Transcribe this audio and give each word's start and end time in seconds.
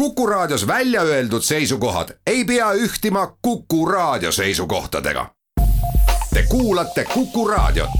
Kuku 0.00 0.26
Raadios 0.26 0.66
välja 0.66 1.02
öeldud 1.02 1.42
seisukohad 1.42 2.08
ei 2.26 2.44
pea 2.44 2.72
ühtima 2.72 3.36
Kuku 3.42 3.86
Raadio 3.86 4.32
seisukohtadega. 4.32 5.26
Te 6.34 6.42
kuulate 6.48 7.04
Kuku 7.04 7.48
Raadiot. 7.48 7.90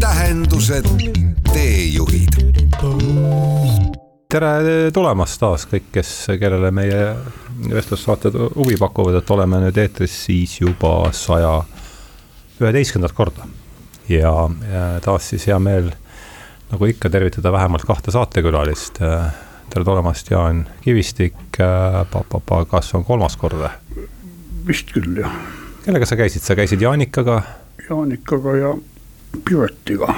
tähendused, 0.00 0.84
teejuhid. 1.52 2.54
tere 4.32 4.54
tulemast 4.92 5.40
taas 5.40 5.66
kõik, 5.66 5.90
kes, 5.92 6.14
kellele 6.40 6.70
meie 6.70 7.16
vestlussaated 7.74 8.38
huvi 8.54 8.76
pakuvad, 8.78 9.18
et 9.18 9.30
oleme 9.30 9.58
nüüd 9.66 9.76
eetris 9.76 10.24
siis 10.24 10.60
juba 10.60 11.10
saja 11.12 11.64
üheteistkümnendat 12.60 13.16
korda. 13.16 13.46
ja, 14.08 14.50
taas 15.02 15.34
siis 15.34 15.46
hea 15.46 15.58
meel 15.58 15.90
nagu 16.70 16.88
ikka, 16.90 17.10
tervitada 17.10 17.52
vähemalt 17.52 17.84
kahte 17.86 18.10
saatekülalist. 18.10 18.98
tere 19.70 19.84
tulemast, 19.84 20.30
Jaan 20.30 20.66
Kivistik, 20.80 21.34
kas 21.56 22.94
on 22.94 23.04
kolmas 23.04 23.36
kord 23.36 23.58
või? 23.60 23.70
vist 24.66 24.90
küll, 24.90 25.20
jah. 25.20 25.30
kellega 25.84 26.06
sa 26.08 26.18
käisid, 26.18 26.42
sa 26.42 26.56
käisid 26.58 26.82
Jaanikaga? 26.82 27.40
Jaanikaga 27.88 28.56
ja 28.56 28.74
Piretiga. 29.44 30.14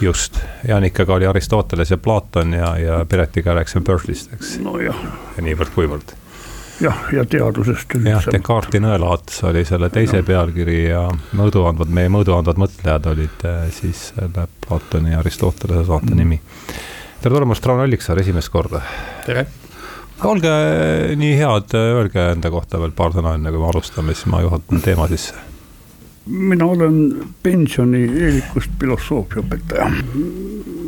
just, 0.00 0.40
Jaanikaga 0.68 1.14
oli 1.14 1.26
Aristoteles 1.26 1.90
ja 1.90 1.98
Platon 1.98 2.52
ja, 2.52 2.76
ja 2.78 3.04
Piretiga 3.04 3.54
läksime 3.54 3.84
Berkeley'st, 3.84 4.32
eks. 4.34 4.58
nojah. 4.58 4.98
ja 5.36 5.46
niivõrd-kuivõrd. 5.46 6.16
Jah, 6.80 6.98
ja 7.12 7.24
teadusest 7.28 7.96
üldse. 7.96 8.10
jah, 8.10 8.26
Descartesi 8.32 8.82
nõelaats 8.82 9.42
oli 9.48 9.64
selle 9.68 9.90
teise 9.94 10.20
ja. 10.20 10.26
pealkiri 10.26 10.78
ja 10.90 11.04
mõõduandvad, 11.38 11.92
meie 11.92 12.10
mõõduandvad 12.12 12.60
mõtlejad 12.60 13.10
olid 13.12 13.46
eh, 13.48 13.68
siis 13.74 14.10
selle 14.14 14.46
Platoni 14.66 15.14
ja 15.14 15.22
Aristotelese 15.22 15.86
saate 15.88 16.12
mm. 16.12 16.18
nimi. 16.20 16.40
tere 17.22 17.34
tulemast, 17.34 17.66
Rauno 17.66 17.86
Alliksaar 17.86 18.20
esimest 18.22 18.52
korda. 18.52 18.82
tere 19.26 19.46
olge 20.24 20.52
nii 21.20 21.34
head, 21.36 21.74
öelge 21.76 22.30
enda 22.32 22.50
kohta 22.52 22.80
veel 22.80 22.94
paar 22.96 23.12
sõna, 23.16 23.34
enne 23.36 23.52
kui 23.52 23.60
me 23.60 23.68
alustame, 23.68 24.14
siis 24.16 24.30
ma 24.32 24.40
juhatan 24.44 24.80
teema 24.84 25.08
sisse. 25.12 25.34
mina 26.26 26.66
olen 26.66 27.02
pensionieelikust 27.42 28.78
filosoofiaõpetaja, 28.80 29.90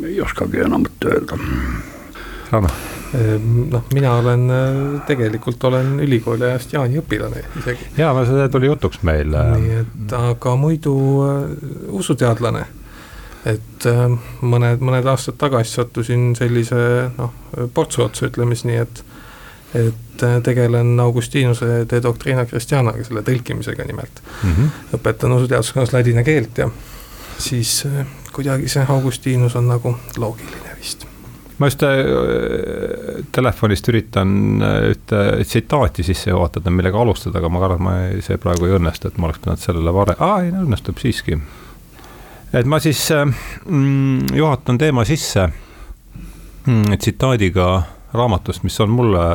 ei 0.09 0.21
oskagi 0.21 0.65
enamat 0.65 1.11
öelda. 1.13 1.37
Rauno? 2.51 2.73
Ehm, 3.17 3.69
noh, 3.73 3.85
mina 3.93 4.11
olen, 4.19 4.43
tegelikult 5.07 5.63
olen 5.63 5.95
ülikooli 6.05 6.45
ajast 6.45 6.73
Jaani 6.73 6.99
õpilane 7.01 7.41
isegi. 7.57 7.87
ja, 7.97 8.11
see 8.25 8.49
tuli 8.53 8.69
jutuks 8.69 9.01
meil. 9.07 9.33
nii 9.33 9.79
et, 9.79 10.13
aga 10.13 10.55
muidu 10.59 10.95
äh, 11.25 11.39
usuteadlane 12.01 12.67
et 13.47 13.87
äh, 13.87 14.05
mõned, 14.41 14.83
mõned 14.83 15.07
aastad 15.09 15.39
tagasi 15.39 15.79
sattusin 15.79 16.33
sellise 16.37 16.79
noh, 17.17 17.33
portsu 17.73 18.03
otsa, 18.05 18.27
ütleme 18.29 18.57
siis 18.57 18.69
nii, 18.69 18.83
et 18.85 19.03
et 19.77 20.23
äh, 20.23 20.39
tegelen 20.43 20.99
Augustinuse 20.99 21.85
De 21.91 21.99
Doctrina 22.03 22.45
Christianaga, 22.45 23.03
selle 23.05 23.21
tõlkimisega 23.21 23.85
nimelt 23.85 24.21
mm. 24.43 24.55
-hmm. 24.55 24.95
õpetan 24.97 25.35
usuteaduskonnas 25.35 25.93
ladina 25.93 26.23
keelt 26.23 26.57
ja 26.57 26.69
siis 27.37 27.83
äh, 27.85 28.07
kuidagi 28.33 28.67
see 28.67 28.85
Augustinus 28.89 29.55
on 29.55 29.67
nagu 29.67 29.95
loogiline 30.17 30.75
vist. 30.79 31.05
Ma 31.59 31.67
just 31.67 31.83
äh, 31.83 33.23
telefonist 33.35 33.87
üritan 33.91 34.61
äh, 34.63 34.91
ühte 34.93 35.23
tsitaati 35.43 36.03
sisse 36.07 36.31
juhatada, 36.31 36.71
millega 36.71 37.01
alustada, 37.01 37.39
aga 37.39 37.51
ma 37.51 37.63
kardan, 37.63 37.79
et 37.79 37.85
ma 37.85 37.95
ei, 38.07 38.21
see 38.23 38.39
praegu 38.39 38.67
ei 38.67 38.77
õnnestu, 38.77 39.11
et 39.11 39.19
ma 39.19 39.27
oleks 39.27 39.41
pidanud 39.43 39.63
sellele 39.63 39.93
varem, 39.95 40.21
aa 40.23 40.41
ei, 40.45 40.53
õnnestub 40.55 41.01
siiski. 41.01 41.39
et 42.53 42.69
ma 42.69 42.79
siis 42.83 43.01
äh, 43.15 43.25
mm, 43.65 44.35
juhatan 44.39 44.79
teema 44.79 45.05
sisse 45.07 45.49
mm, 46.65 46.95
tsitaadiga 46.97 47.71
raamatust, 48.15 48.63
mis 48.63 48.79
on 48.79 48.95
mulle 48.95 49.25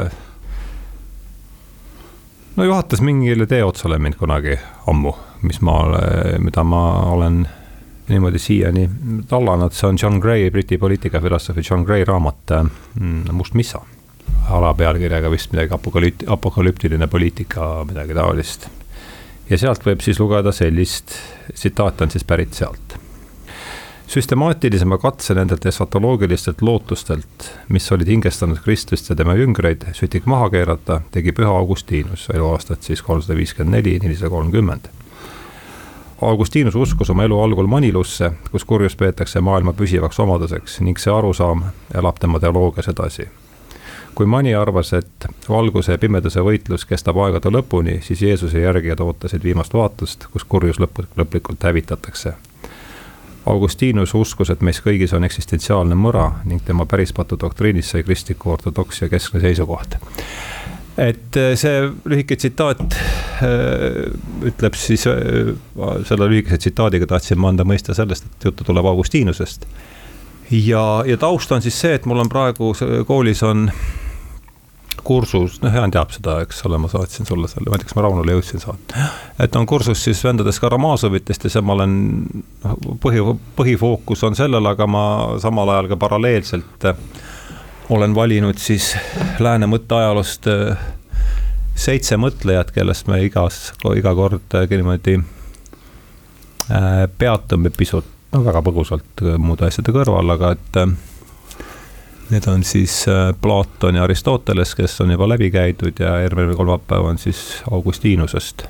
no 2.56 2.64
juhatas 2.64 3.04
mingile 3.04 3.46
teeotsale 3.46 3.98
mind 3.98 4.16
kunagi 4.16 4.56
ammu, 4.88 5.12
mis 5.44 5.60
ma, 5.60 5.76
mida 6.40 6.64
ma 6.64 6.84
olen 7.12 7.44
niimoodi 8.08 8.38
siiani 8.38 8.88
tallanud, 9.28 9.72
see 9.72 9.88
on 9.88 9.98
John 10.02 10.18
Gray, 10.20 10.50
Briti 10.50 10.78
poliitikafilosoofi 10.78 11.62
John 11.70 11.84
Gray 11.84 12.04
raamat 12.04 12.56
mm, 13.00 13.32
Must 13.32 13.54
missa. 13.54 13.80
alapealkirjaga 14.50 15.30
vist 15.30 15.52
midagi 15.52 15.72
apokalüpt-, 15.72 16.26
apokalüptiline 16.26 17.06
poliitika, 17.06 17.84
midagi 17.88 18.14
taolist. 18.14 18.68
ja 19.50 19.58
sealt 19.58 19.86
võib 19.86 20.04
siis 20.04 20.20
lugeda 20.20 20.52
sellist, 20.52 21.16
tsitaat 21.54 22.00
on 22.00 22.10
siis 22.10 22.24
pärit 22.24 22.54
sealt 22.54 22.98
süstemaatilisema 24.14 24.98
katse 24.98 25.34
nendelt 25.34 25.66
esvatoloogilistelt 25.66 26.62
lootustelt, 26.62 27.48
mis 27.68 27.92
olid 27.92 28.08
hingestanud 28.08 28.60
Kristust 28.64 29.10
ja 29.10 29.16
tema 29.16 29.34
jüngreid, 29.34 29.86
sütik 29.96 30.26
maha 30.30 30.50
keerata, 30.52 31.00
tegi 31.10 31.32
püha 31.32 31.50
Augustinus, 31.50 32.28
eluaastat 32.34 32.82
siis 32.82 33.02
kolmsada 33.02 33.36
viiskümmend 33.38 33.76
neli, 33.78 33.98
nelisada 34.02 34.30
kolmkümmend. 34.30 34.90
Augustinus 36.22 36.74
uskus 36.74 37.10
oma 37.10 37.24
elu 37.24 37.40
algul 37.40 37.66
Manilusse, 37.66 38.30
kus 38.50 38.64
kurjus 38.64 38.96
peetakse 38.96 39.40
maailma 39.40 39.72
püsivaks 39.72 40.20
omaduseks 40.20 40.80
ning 40.80 40.98
see 40.98 41.12
arusaam 41.12 41.64
elab 41.94 42.20
tema 42.20 42.40
teoloogias 42.40 42.88
edasi. 42.88 43.28
kui 44.14 44.26
Mani 44.26 44.54
arvas, 44.54 44.92
et 44.92 45.26
valguse 45.48 45.92
ja 45.92 45.98
pimeduse 45.98 46.40
võitlus 46.40 46.84
kestab 46.86 47.18
aegade 47.18 47.50
lõpuni, 47.50 48.00
siis 48.02 48.22
Jeesuse 48.22 48.60
järgijad 48.60 49.00
ootasid 49.00 49.42
viimast 49.44 49.74
vaatust, 49.74 50.26
kus 50.32 50.44
kurjus 50.44 50.78
lõpp, 50.78 51.02
lõplikult 51.16 51.62
hävitatakse 51.66 52.34
Augustinus 53.46 54.14
uskus, 54.14 54.50
et 54.50 54.62
meis 54.64 54.78
kõigis 54.80 55.12
on 55.12 55.24
eksistentsiaalne 55.26 55.94
mõra 55.94 56.30
ning 56.48 56.62
tema 56.64 56.86
pärispatu 56.88 57.36
doktriinis 57.40 57.90
sai 57.92 58.02
kristliku 58.02 58.54
ortodoksia 58.54 59.08
keskne 59.12 59.40
seisukoht. 59.40 59.98
Et 61.00 61.36
äh, 61.36 61.54
see 61.58 61.88
lühike 62.06 62.36
tsitaat 62.38 62.82
äh, 63.42 64.04
ütleb 64.46 64.78
siis, 64.78 65.06
äh, 65.10 65.50
selle 66.06 66.28
lühikese 66.30 66.60
tsitaadiga 66.62 67.08
tahtsin 67.10 67.40
ma 67.40 67.50
anda 67.50 67.66
mõista 67.66 67.96
sellest, 67.96 68.28
et 68.28 68.48
juttu 68.50 68.66
tuleb 68.66 68.86
Augustinusest. 68.92 69.66
ja, 70.50 70.86
ja 71.06 71.18
taust 71.18 71.52
on 71.52 71.62
siis 71.64 71.80
see, 71.80 71.94
et 71.98 72.06
mul 72.06 72.22
on 72.22 72.30
praegu 72.30 72.72
koolis 73.08 73.42
on 73.42 73.68
kursus, 75.04 75.58
noh, 75.60 75.74
Jaan 75.74 75.92
teab 75.92 76.14
seda, 76.14 76.38
eks 76.44 76.62
ole, 76.68 76.78
ma 76.80 76.88
saatsin 76.88 77.26
sulle 77.28 77.48
selle, 77.50 77.68
ma 77.68 77.76
ei 77.76 77.82
tea, 77.82 77.90
kas 77.90 77.98
ma 77.98 78.06
Raunole 78.06 78.36
jõudsin 78.38 78.62
saata. 78.62 79.08
et 79.42 79.56
on 79.58 79.66
kursus 79.68 80.00
siis 80.06 80.22
vendadest 80.24 80.62
Karamazovitest 80.62 81.44
ja 81.44 81.52
see 81.56 81.64
ma 81.64 81.74
olen, 81.76 81.98
noh, 82.64 82.78
põhi, 83.02 83.20
põhifookus 83.58 84.24
on 84.28 84.38
sellel, 84.38 84.70
aga 84.70 84.88
ma 84.88 85.04
samal 85.42 85.74
ajal 85.74 85.90
ka 85.92 86.00
paralleelselt 86.06 86.88
äh, 86.88 87.02
olen 87.88 88.14
valinud 88.14 88.58
siis 88.58 88.94
lääne 89.38 89.66
mõtteajaloost 89.66 90.48
äh, 90.50 90.84
seitse 91.74 92.16
mõtlejat, 92.16 92.70
kellest 92.74 93.08
me 93.10 93.22
igas, 93.24 93.72
iga 93.96 94.14
kord 94.14 94.54
äh, 94.54 94.68
niimoodi 94.70 95.18
peatume 97.18 97.68
pisut, 97.76 98.06
no 98.32 98.40
väga 98.40 98.62
põgusalt 98.64 99.20
muude 99.36 99.66
asjade 99.66 99.92
kõrval, 99.92 100.30
aga 100.32 100.54
et 100.56 100.78
Need 102.30 102.46
on 102.48 102.64
siis 102.64 103.08
äh, 103.08 103.34
Platon 103.40 103.94
ja 103.94 104.04
Aristoteles, 104.04 104.74
kes 104.74 105.00
on 105.00 105.10
juba 105.10 105.28
läbi 105.28 105.50
käidud 105.50 106.00
ja 106.00 106.18
järgmine 106.20 106.54
kolmapäev 106.56 107.04
on 107.04 107.18
siis 107.18 107.62
Augustinusest. 107.70 108.64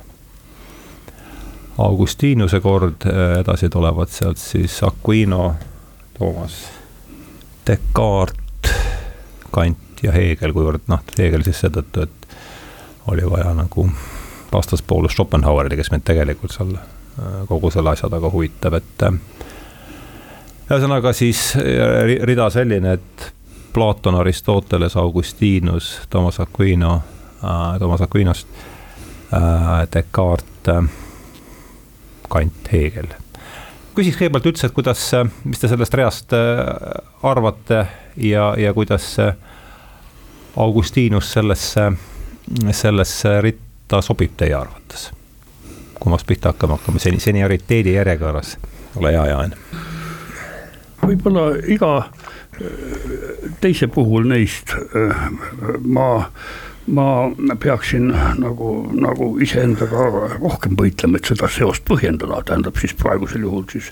Augustinuse 1.77 2.59
kord, 2.59 3.07
äh, 3.07 3.39
edasi 3.39 3.69
tulevad 3.69 4.11
sealt 4.11 4.37
siis 4.37 4.83
Aquino, 4.83 5.55
Toomas, 6.19 6.57
Descartes, 7.67 8.44
Kant 9.55 10.03
ja 10.03 10.11
Hegel, 10.15 10.53
kuivõrd 10.55 10.89
noh, 10.91 11.03
Hegel 11.17 11.45
siis 11.47 11.63
seetõttu, 11.63 12.05
et 12.05 12.27
oli 13.11 13.25
vaja 13.29 13.53
nagu 13.55 13.87
vastaspoolus 14.51 15.15
Schopenhauerile, 15.15 15.77
kes 15.79 15.91
meid 15.93 16.03
tegelikult 16.07 16.55
seal 16.55 16.75
äh, 16.75 17.39
kogu 17.49 17.71
selle 17.73 17.95
asja 17.95 18.11
taga 18.11 18.31
huvitab, 18.33 18.77
et 18.81 19.07
ühesõnaga 20.65 21.13
siis 21.15 21.47
rida 22.27 22.49
selline, 22.53 22.97
et 22.99 23.31
Platon, 23.75 24.15
Aristoteles, 24.15 24.95
Augustinus, 24.97 26.01
Toomas 26.09 26.39
Aquino 26.39 26.95
äh,, 27.43 27.79
Toomas 27.79 28.01
Aquinost 28.01 28.47
äh,, 29.33 29.87
Descartes 29.93 30.67
äh,, 30.67 30.83
Kant, 32.29 32.71
Hegel. 32.71 33.07
Küsiks 33.95 34.19
kõigepealt 34.19 34.49
üldse, 34.51 34.67
et 34.67 34.75
kuidas, 34.75 35.03
mis 35.43 35.61
te 35.61 35.69
sellest 35.71 35.97
reast 35.97 36.35
äh, 36.35 36.65
arvate 37.23 37.85
ja, 38.17 38.53
ja 38.59 38.73
kuidas 38.75 39.15
Augustinus 40.55 41.33
sellesse, 41.35 41.89
sellesse 42.71 43.41
ritta 43.41 44.01
sobib 44.05 44.37
teie 44.37 44.55
arvates? 44.55 45.11
kummast 45.99 46.27
pihta 46.27 46.51
hakkame, 46.51 46.75
hakkame 46.75 46.99
seni, 47.01 47.19
senioriteedi 47.23 47.95
järjekorras, 47.95 48.57
ole 48.99 49.13
hea, 49.15 49.23
Jaan. 49.31 49.55
võib-olla 51.01 51.47
iga 51.71 51.91
teise 53.61 53.87
puhul 53.91 54.27
neist 54.29 54.75
ma, 55.81 56.09
ma 56.87 57.31
peaksin 57.59 58.13
nagu, 58.37 58.71
nagu 58.93 59.29
iseendaga 59.41 60.09
rohkem 60.37 60.75
võitlema, 60.77 61.17
et 61.17 61.31
seda 61.31 61.49
seost 61.49 61.85
põhjendada, 61.89 62.43
tähendab 62.45 62.77
siis 62.81 62.93
praegusel 62.99 63.47
juhul 63.47 63.65
siis 63.71 63.91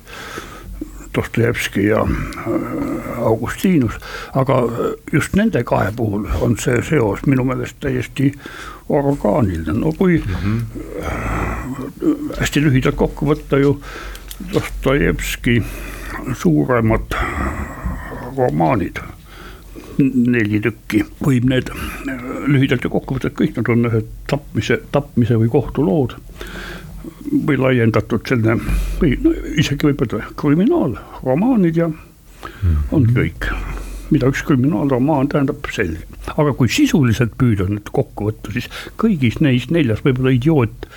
Dostojevski 1.14 1.88
ja 1.88 2.00
Augustinus, 3.22 3.94
aga 4.34 4.64
just 5.14 5.36
nende 5.38 5.62
kahe 5.64 5.92
puhul 5.96 6.26
on 6.42 6.56
see 6.58 6.82
seos 6.86 7.22
minu 7.30 7.46
meelest 7.46 7.78
täiesti 7.84 8.32
orgaaniline, 8.90 9.74
no 9.80 9.94
kui 9.98 10.18
mm 10.18 10.34
-hmm. 10.44 10.62
hästi 12.40 12.64
lühidalt 12.66 12.96
kokku 12.96 13.26
võtta 13.30 13.58
ju 13.62 13.82
Dostojevski 14.54 15.64
suuremad 16.34 17.14
romaanid, 18.38 18.98
neli 20.00 20.62
tükki, 20.64 21.04
võib 21.24 21.50
need 21.52 21.70
lühidalt 22.50 22.86
ja 22.86 22.92
kokkuvõttes 22.94 23.36
kõik 23.38 23.58
nad 23.60 23.70
on 23.74 23.90
ühed 23.90 24.10
tapmise, 24.32 24.80
tapmise 24.96 25.38
või 25.40 25.52
kohtulood 25.54 26.18
või 27.48 27.58
laiendatud 27.60 28.26
selline 28.28 28.58
või 29.02 29.16
no 29.24 29.34
isegi 29.60 29.90
võib 29.90 30.04
öelda 30.06 30.26
kriminaalromaanid 30.40 31.80
ja 31.80 31.90
mm. 31.90 32.76
ongi 32.96 33.16
kõik, 33.16 33.50
mida 34.14 34.30
üks 34.32 34.44
kriminaalromaan 34.48 35.32
tähendab, 35.32 35.64
selge. 35.74 36.06
aga 36.36 36.54
kui 36.58 36.70
sisuliselt 36.72 37.36
püüda 37.40 37.68
nüüd 37.70 37.90
kokku 37.96 38.30
võtta, 38.30 38.54
siis 38.56 38.70
kõigis 39.02 39.40
neis 39.44 39.70
neljas, 39.74 40.04
võib-olla 40.06 40.36
idioot 40.36 40.88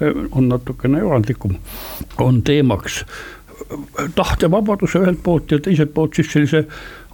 eh, 0.00 0.26
on 0.32 0.50
natukene 0.50 1.00
erandlikum, 1.02 1.56
on 2.22 2.42
teemaks 2.46 3.02
eh, 3.04 4.04
tahtevabaduse 4.18 5.04
ühelt 5.04 5.22
poolt 5.24 5.54
ja 5.54 5.62
teiselt 5.62 5.94
poolt 5.96 6.20
siis 6.20 6.32
sellise 6.34 6.66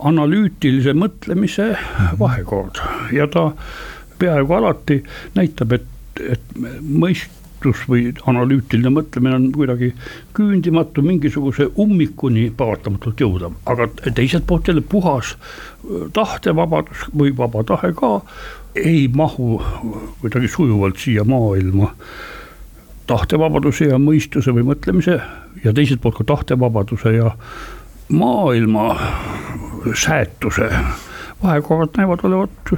analüütilise 0.09 0.95
mõtlemise 0.97 1.73
vahekord. 2.21 2.81
Ja 3.13 3.27
ta 3.31 3.51
peaaegu 4.21 4.57
alati 4.57 5.01
näitab, 5.37 5.77
et, 5.77 5.87
et 6.21 6.57
mõist-, 6.81 7.41
mõttus 7.61 7.89
või 7.89 8.13
analüütiline 8.27 8.91
mõtlemine 8.91 9.35
on 9.35 9.53
kuidagi 9.53 9.93
küündimatu, 10.35 11.03
mingisuguse 11.03 11.69
ummikuni 11.77 12.51
paratamatult 12.57 13.21
jõuda, 13.21 13.51
aga 13.67 13.89
teiselt 14.15 14.47
poolt 14.47 14.69
jälle 14.69 14.81
puhas 14.81 15.37
tahtevabadus 16.13 17.11
või 17.15 17.37
vaba 17.37 17.63
tahe 17.65 17.93
ka 17.93 18.21
ei 18.75 19.09
mahu 19.09 19.61
kuidagi 20.21 20.49
sujuvalt 20.49 20.99
siia 20.99 21.25
maailma. 21.25 21.93
Tahtevabaduse 23.07 23.91
ja 23.91 23.99
mõistuse 23.99 24.53
või 24.55 24.63
mõtlemise 24.63 25.21
ja 25.65 25.73
teiselt 25.75 26.01
poolt 26.01 26.21
ka 26.21 26.25
tahtevabaduse 26.25 27.13
ja 27.17 27.35
maailma 28.09 28.95
säätuse 29.95 30.71
vahekorrad 31.43 31.97
näevad 31.97 32.25
olevat 32.29 32.73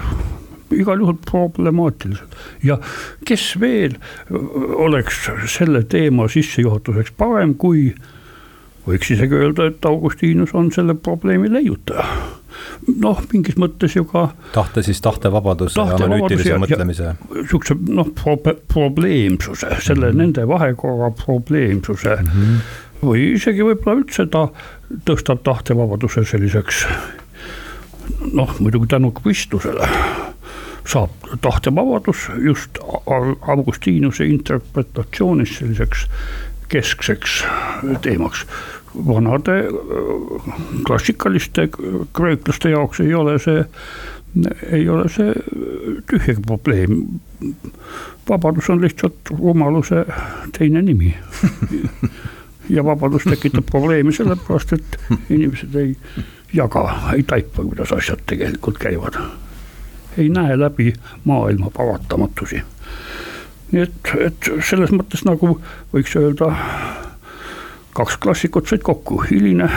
igal 0.72 1.02
juhul 1.02 1.18
problemaatilised 1.30 2.36
ja 2.64 2.78
kes 3.28 3.60
veel 3.60 3.98
oleks 4.86 5.26
selle 5.56 5.82
teema 5.84 6.28
sissejuhatuseks 6.32 7.12
parem, 7.18 7.54
kui 7.54 7.90
võiks 8.86 9.12
isegi 9.14 9.36
öelda, 9.38 9.68
et 9.70 9.84
Augustinus 9.86 10.54
on 10.58 10.70
selle 10.74 10.94
probleemi 10.94 11.50
leiutaja 11.52 12.06
noh, 13.02 13.20
mingis 13.32 13.58
mõttes 13.60 13.96
ju 13.96 14.04
ka. 14.08 14.28
tahte 14.54 14.84
siis 14.86 15.00
tahtevabaduse 15.04 15.78
tahte 15.78 16.02
ja 16.02 16.08
analüütilise 16.08 16.58
mõtlemise. 16.62 17.14
sihukese 17.48 17.76
noh 17.88 18.12
pro, 18.16 18.36
probleemsuse, 18.68 19.76
selle 19.80 20.08
mm 20.08 20.12
-hmm. 20.12 20.22
nende 20.24 20.48
vahekorra 20.48 21.10
probleemsuse 21.24 22.16
mm. 22.16 22.28
-hmm. 22.28 22.58
või 23.06 23.32
isegi 23.34 23.62
võib-olla 23.62 24.00
üldse 24.02 24.26
ta 24.26 24.48
tõstab 25.04 25.42
tahtevabaduse 25.44 26.24
selliseks 26.28 26.84
noh, 28.32 28.54
muidugi 28.60 28.86
tänu 28.86 29.10
kristlusele 29.16 29.88
saab 30.88 31.10
tahtevabadus 31.40 32.28
just 32.44 32.78
Augustinuse 33.40 34.26
interpretatsioonis 34.26 35.58
selliseks 35.58 36.06
keskseks 36.68 37.44
teemaks. 38.02 38.46
vanade 39.06 39.58
äh, 39.58 40.54
klassikaliste 40.86 41.68
kreeklaste 42.12 42.70
jaoks 42.70 43.00
ei 43.00 43.14
ole 43.14 43.38
see, 43.38 43.64
ei 44.72 44.88
ole 44.88 45.08
see 45.08 45.32
tühjagi 46.10 46.42
probleem. 46.46 47.06
vabadus 48.28 48.70
on 48.70 48.80
lihtsalt 48.80 49.30
rumaluse 49.30 50.04
teine 50.58 50.82
nimi 50.82 51.14
ja 52.68 52.84
vabadus 52.84 53.24
tekitab 53.24 53.66
probleemi 53.70 54.12
sellepärast, 54.12 54.72
et 54.72 54.98
inimesed 55.30 55.74
ei 55.74 55.96
jaga, 56.52 56.84
ei 57.16 57.22
taipa, 57.22 57.64
kuidas 57.64 57.92
asjad 57.92 58.22
tegelikult 58.26 58.78
käivad. 58.78 59.18
Ei 60.18 60.28
näe 60.28 60.58
läbi 60.58 60.92
maailma 61.24 61.70
paratamatusi. 61.70 62.62
nii 63.72 63.82
et, 63.82 64.10
et 64.20 64.48
selles 64.68 64.90
mõttes 64.92 65.24
nagu 65.24 65.54
võiks 65.94 66.12
öelda, 66.20 66.50
kaks 67.96 68.18
klassikut 68.20 68.68
said 68.68 68.82
kokku, 68.84 69.22
hiline 69.30 69.68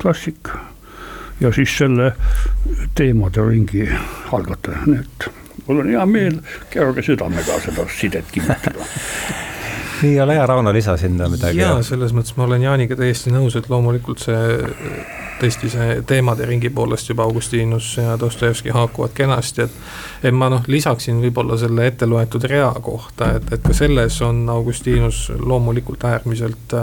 klassik 0.00 0.48
ja 1.40 1.52
siis 1.52 1.76
selle 1.78 2.14
teemade 2.96 3.44
ringi 3.44 3.88
algataja, 4.32 4.86
nii 4.86 5.02
et 5.04 5.28
mul 5.66 5.82
on 5.84 5.90
hea 5.92 6.06
meel 6.08 6.40
kerge 6.72 7.04
südamega 7.04 7.60
seda 7.64 7.84
sidet 7.92 8.32
kinnitada 8.32 8.88
nii, 10.02 10.20
ole 10.20 10.34
hea, 10.34 10.46
Rauno, 10.46 10.72
lisa 10.72 10.96
sinna 10.96 11.28
midagi. 11.28 11.60
jaa, 11.60 11.78
selles 11.86 12.12
mõttes 12.16 12.36
ma 12.36 12.44
olen 12.44 12.62
Jaaniga 12.62 12.96
täiesti 12.98 13.32
nõus, 13.34 13.56
et 13.58 13.68
loomulikult 13.70 14.22
see 14.22 14.42
tõesti 15.40 15.70
see 15.72 15.96
teemade 16.08 16.46
ringi 16.48 16.70
poolest 16.72 17.10
juba 17.10 17.26
Augustinus 17.26 17.96
ja 18.00 18.16
Dostojevski 18.20 18.72
haakuvad 18.74 19.12
kenasti, 19.16 19.66
et. 19.66 19.82
et 20.24 20.34
ma 20.34 20.48
noh, 20.52 20.64
lisaksin 20.66 21.20
võib-olla 21.22 21.58
selle 21.60 21.86
ette 21.90 22.08
loetud 22.08 22.44
rea 22.48 22.70
kohta, 22.82 23.34
et, 23.36 23.52
et 23.52 23.66
ka 23.66 23.74
selles 23.76 24.20
on 24.24 24.46
Augustinus 24.52 25.26
loomulikult 25.38 26.04
äärmiselt, 26.08 26.76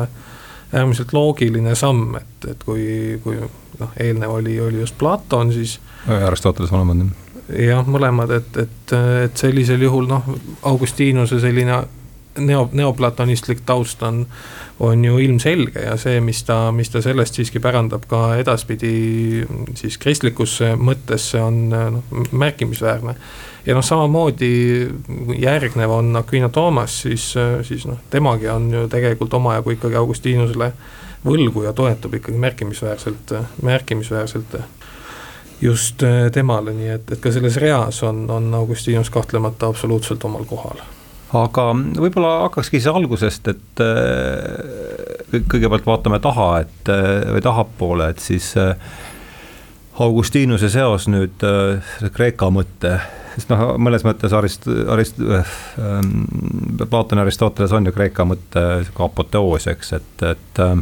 äärmiselt 0.74 1.13
loogiline 1.13 1.75
samm, 1.75 2.16
et, 2.21 2.50
et 2.51 2.63
kui, 2.66 2.86
kui 3.24 3.42
noh, 3.80 3.98
eelnev 4.00 4.38
oli, 4.38 4.59
oli 4.62 4.83
just 4.83 4.98
Platon, 4.98 5.54
siis. 5.54 5.80
Aristoteles 6.07 6.71
mõlemad. 6.74 7.09
jah, 7.57 7.83
mõlemad, 7.88 8.38
et, 8.38 8.63
et, 8.68 8.95
et 9.25 9.38
sellisel 9.38 9.81
juhul 9.81 10.07
noh, 10.09 10.30
Augustinuse 10.69 11.42
selline 11.42 11.81
neo, 12.38 12.69
neoplatonistlik 12.71 13.62
taust 13.65 14.03
on, 14.03 14.25
on 14.80 15.06
ju 15.06 15.18
ilmselge 15.19 15.85
ja 15.85 15.97
see, 15.97 16.21
mis 16.21 16.44
ta, 16.44 16.71
mis 16.71 16.89
ta 16.89 17.01
sellest 17.01 17.38
siiski 17.38 17.62
pärandab 17.63 18.06
ka 18.09 18.35
edaspidi 18.41 18.94
siis 19.80 19.97
kristlikusse 20.01 20.74
mõttesse 20.80 21.41
on 21.41 21.59
noh, 21.69 22.24
märkimisväärne. 22.31 23.15
ja 23.65 23.75
noh, 23.75 23.85
samamoodi 23.85 24.53
järgnev 25.39 25.91
on 25.91 26.15
Aquino 26.15 26.50
Toomas, 26.50 27.01
siis, 27.01 27.33
siis 27.63 27.85
noh, 27.89 28.01
temagi 28.09 28.50
on 28.50 28.71
ju 28.74 28.88
tegelikult 28.91 29.33
omajagu 29.33 29.77
ikkagi 29.77 30.00
Augustinusele 30.00 30.71
võlgu 31.25 31.63
ja 31.63 31.74
toetub 31.74 32.13
ikkagi 32.19 32.38
märkimisväärselt, 32.38 33.35
märkimisväärselt 33.63 34.57
just 35.62 36.03
temale, 36.33 36.74
nii 36.75 36.89
et, 36.97 37.13
et 37.15 37.21
ka 37.24 37.31
selles 37.31 37.56
reas 37.62 38.04
on, 38.04 38.25
on 38.31 38.52
Augustinus 38.54 39.09
kahtlemata 39.13 39.69
absoluutselt 39.71 40.25
omal 40.28 40.44
kohal 40.49 40.83
aga 41.33 41.66
võib-olla 41.73 42.33
hakkakski 42.45 42.80
siis 42.80 42.92
algusest, 42.92 43.47
et 43.54 43.81
äh, 43.83 45.42
kõigepealt 45.49 45.87
vaatame 45.87 46.19
taha, 46.23 46.49
et 46.66 46.94
äh, 46.94 47.25
või 47.33 47.42
tahapoole, 47.45 48.09
et 48.13 48.21
siis 48.23 48.54
äh, 48.61 48.75
Augustinuse 50.04 50.71
seos 50.73 51.06
nüüd 51.06 51.44
Kreeka 52.16 52.47
mõtte, 52.49 52.95
sest 53.35 53.52
noh, 53.52 53.75
mõnes 53.78 54.02
mõttes 54.06 54.33
Arist-, 54.33 54.66
Arist- 54.90 55.21
äh,, 55.21 55.52
Platon 56.90 57.21
ja 57.21 57.25
Aristoteles 57.28 57.75
on 57.78 57.85
ju 57.85 57.94
Kreeka 57.94 58.25
mõtte 58.25 58.63
sihuke 58.87 59.06
apoteoos, 59.06 59.68
eks, 59.69 59.94
et, 59.99 60.25
et 60.31 60.63
äh, 60.66 60.75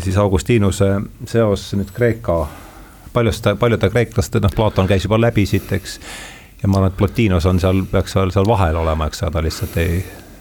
siis 0.00 0.16
Augustinuse 0.20 0.88
seos 1.28 1.68
nüüd 1.76 1.92
Kreeka, 1.96 2.46
paljust, 3.12 3.44
paljude 3.60 3.92
kreeklaste, 3.92 4.40
noh, 4.40 4.52
Platon 4.56 4.88
käis 4.88 5.04
juba 5.04 5.20
läbi 5.20 5.44
siit, 5.48 5.68
eks 5.76 5.98
ja 6.62 6.68
ma 6.68 6.80
arvan, 6.80 6.92
et 6.92 6.96
Plotinos 6.96 7.46
on 7.46 7.60
seal, 7.60 7.84
peaks 7.90 8.16
seal, 8.16 8.32
seal 8.34 8.48
vahel 8.48 8.76
olema, 8.80 9.08
eks, 9.10 9.22
aga 9.24 9.38
ta 9.38 9.44
lihtsalt 9.44 9.76
ei, 9.80 10.00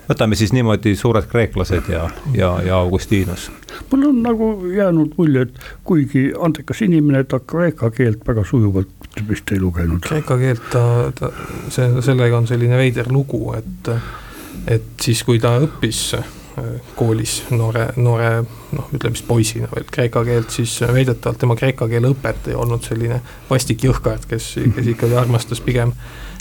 võtame 0.09 0.37
siis 0.39 0.53
niimoodi 0.55 0.95
suured 0.99 1.27
kreeklased 1.31 1.91
ja, 1.91 2.07
ja, 2.35 2.53
ja 2.65 2.79
Augustinus. 2.79 3.49
mul 3.91 4.07
on 4.09 4.23
nagu 4.25 4.49
jäänud 4.75 5.13
mulje, 5.17 5.45
et 5.47 5.69
kuigi 5.83 6.29
andekas 6.39 6.81
inimene, 6.87 7.23
ta 7.23 7.39
kreeka 7.39 7.91
keelt 7.95 8.25
väga 8.27 8.43
sujuvalt 8.43 9.21
vist 9.29 9.51
ei 9.51 9.59
lugenud. 9.59 10.01
kreeka 10.07 10.37
keelt 10.37 10.65
ta, 10.73 10.83
ta, 11.19 11.31
see, 11.69 12.01
sellega 12.05 12.37
on 12.37 12.47
selline 12.47 12.77
veider 12.77 13.11
lugu, 13.11 13.53
et, 13.57 13.93
et 14.67 14.91
siis, 15.01 15.23
kui 15.23 15.39
ta 15.39 15.57
õppis 15.63 16.03
koolis 16.95 17.43
noore, 17.51 17.89
noore 17.97 18.31
noh, 18.75 18.89
ütleme 18.95 19.17
siis 19.17 19.27
poisina 19.27 19.69
veel 19.73 19.85
kreeka 19.91 20.23
keelt, 20.27 20.49
siis 20.53 20.79
väidetavalt 20.81 21.39
tema 21.41 21.57
kreeka 21.59 21.87
keele 21.91 22.11
õpetaja 22.13 22.55
ei 22.55 22.59
olnud 22.59 22.85
selline 22.85 23.21
vastik 23.49 23.85
jõhkard, 23.87 24.27
kes, 24.29 24.51
kes 24.75 24.89
ikkagi 24.95 25.17
armastas 25.19 25.63
pigem 25.65 25.95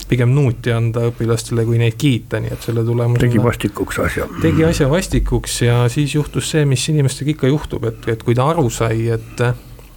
pigem 0.08 0.30
nuuti 0.32 0.72
anda 0.72 1.02
õpilastele, 1.10 1.66
kui 1.68 1.76
neid 1.76 1.98
kiita, 2.00 2.38
nii 2.40 2.54
et 2.54 2.62
selle 2.64 2.80
tulemusena. 2.80 3.26
tegi 3.26 3.42
vastikuks 3.44 3.98
asja. 4.06 4.28
tegi 4.40 4.64
asja 4.64 4.88
vastikuks 4.88 5.58
ja 5.66 5.82
siis 5.92 6.14
juhtus 6.14 6.48
see, 6.54 6.64
mis 6.64 6.86
inimestega 6.88 7.34
ikka 7.34 7.50
juhtub, 7.50 7.84
et, 7.90 8.08
et 8.08 8.22
kui 8.24 8.36
ta 8.38 8.46
aru 8.54 8.70
sai, 8.72 9.10
et, 9.12 9.42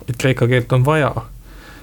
et 0.10 0.18
kreeka 0.20 0.50
keelt 0.52 0.76
on 0.76 0.84
vaja 0.84 1.14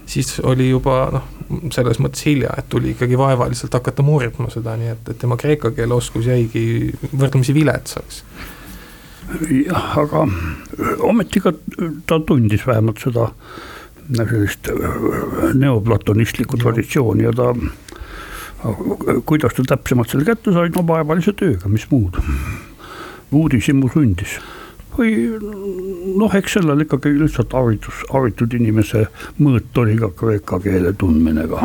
siis 0.08 0.40
oli 0.40 0.68
juba 0.68 1.08
noh, 1.12 1.22
selles 1.72 2.00
mõttes 2.02 2.24
hilja, 2.26 2.52
et 2.58 2.68
tuli 2.68 2.92
ikkagi 2.92 3.18
vaevaliselt 3.18 3.74
hakata 3.74 4.04
murdma 4.04 4.50
seda, 4.52 4.76
nii 4.78 4.92
et, 4.92 5.10
et 5.12 5.18
tema 5.20 5.38
kreeka 5.40 5.72
keele 5.76 5.96
oskus 5.96 6.28
jäigi 6.28 6.92
võrdlemisi 7.12 7.54
viletsaks. 7.56 8.22
jah, 9.52 9.90
aga 10.04 10.26
ometi 11.04 11.40
ka 11.44 11.52
ta 12.08 12.20
tundis 12.24 12.66
vähemalt 12.66 13.00
seda 13.04 13.28
sellist 14.08 14.70
neoplatonistlikku 15.54 16.56
traditsiooni 16.60 17.26
ja 17.26 17.32
ta 17.36 17.52
kuidas 19.28 19.54
ta 19.54 19.64
täpsemalt 19.74 20.10
selle 20.10 20.24
kätte 20.26 20.52
sai, 20.52 20.72
no 20.74 20.84
vaevalise 20.86 21.34
tööga, 21.36 21.68
mis 21.68 21.84
muud. 21.90 22.16
uudishimu 23.32 23.90
sündis 23.92 24.38
või 24.98 25.14
noh, 26.18 26.34
eks 26.34 26.58
sellel 26.58 26.82
ikkagi 26.84 27.14
lihtsalt 27.20 27.54
haritus, 27.54 28.02
haritud 28.12 28.54
inimese 28.58 29.06
mõõt 29.38 29.82
oli 29.82 29.96
ka 30.00 30.10
kreeka 30.18 30.60
keele 30.64 30.92
tundmine 30.98 31.46
ka. 31.50 31.64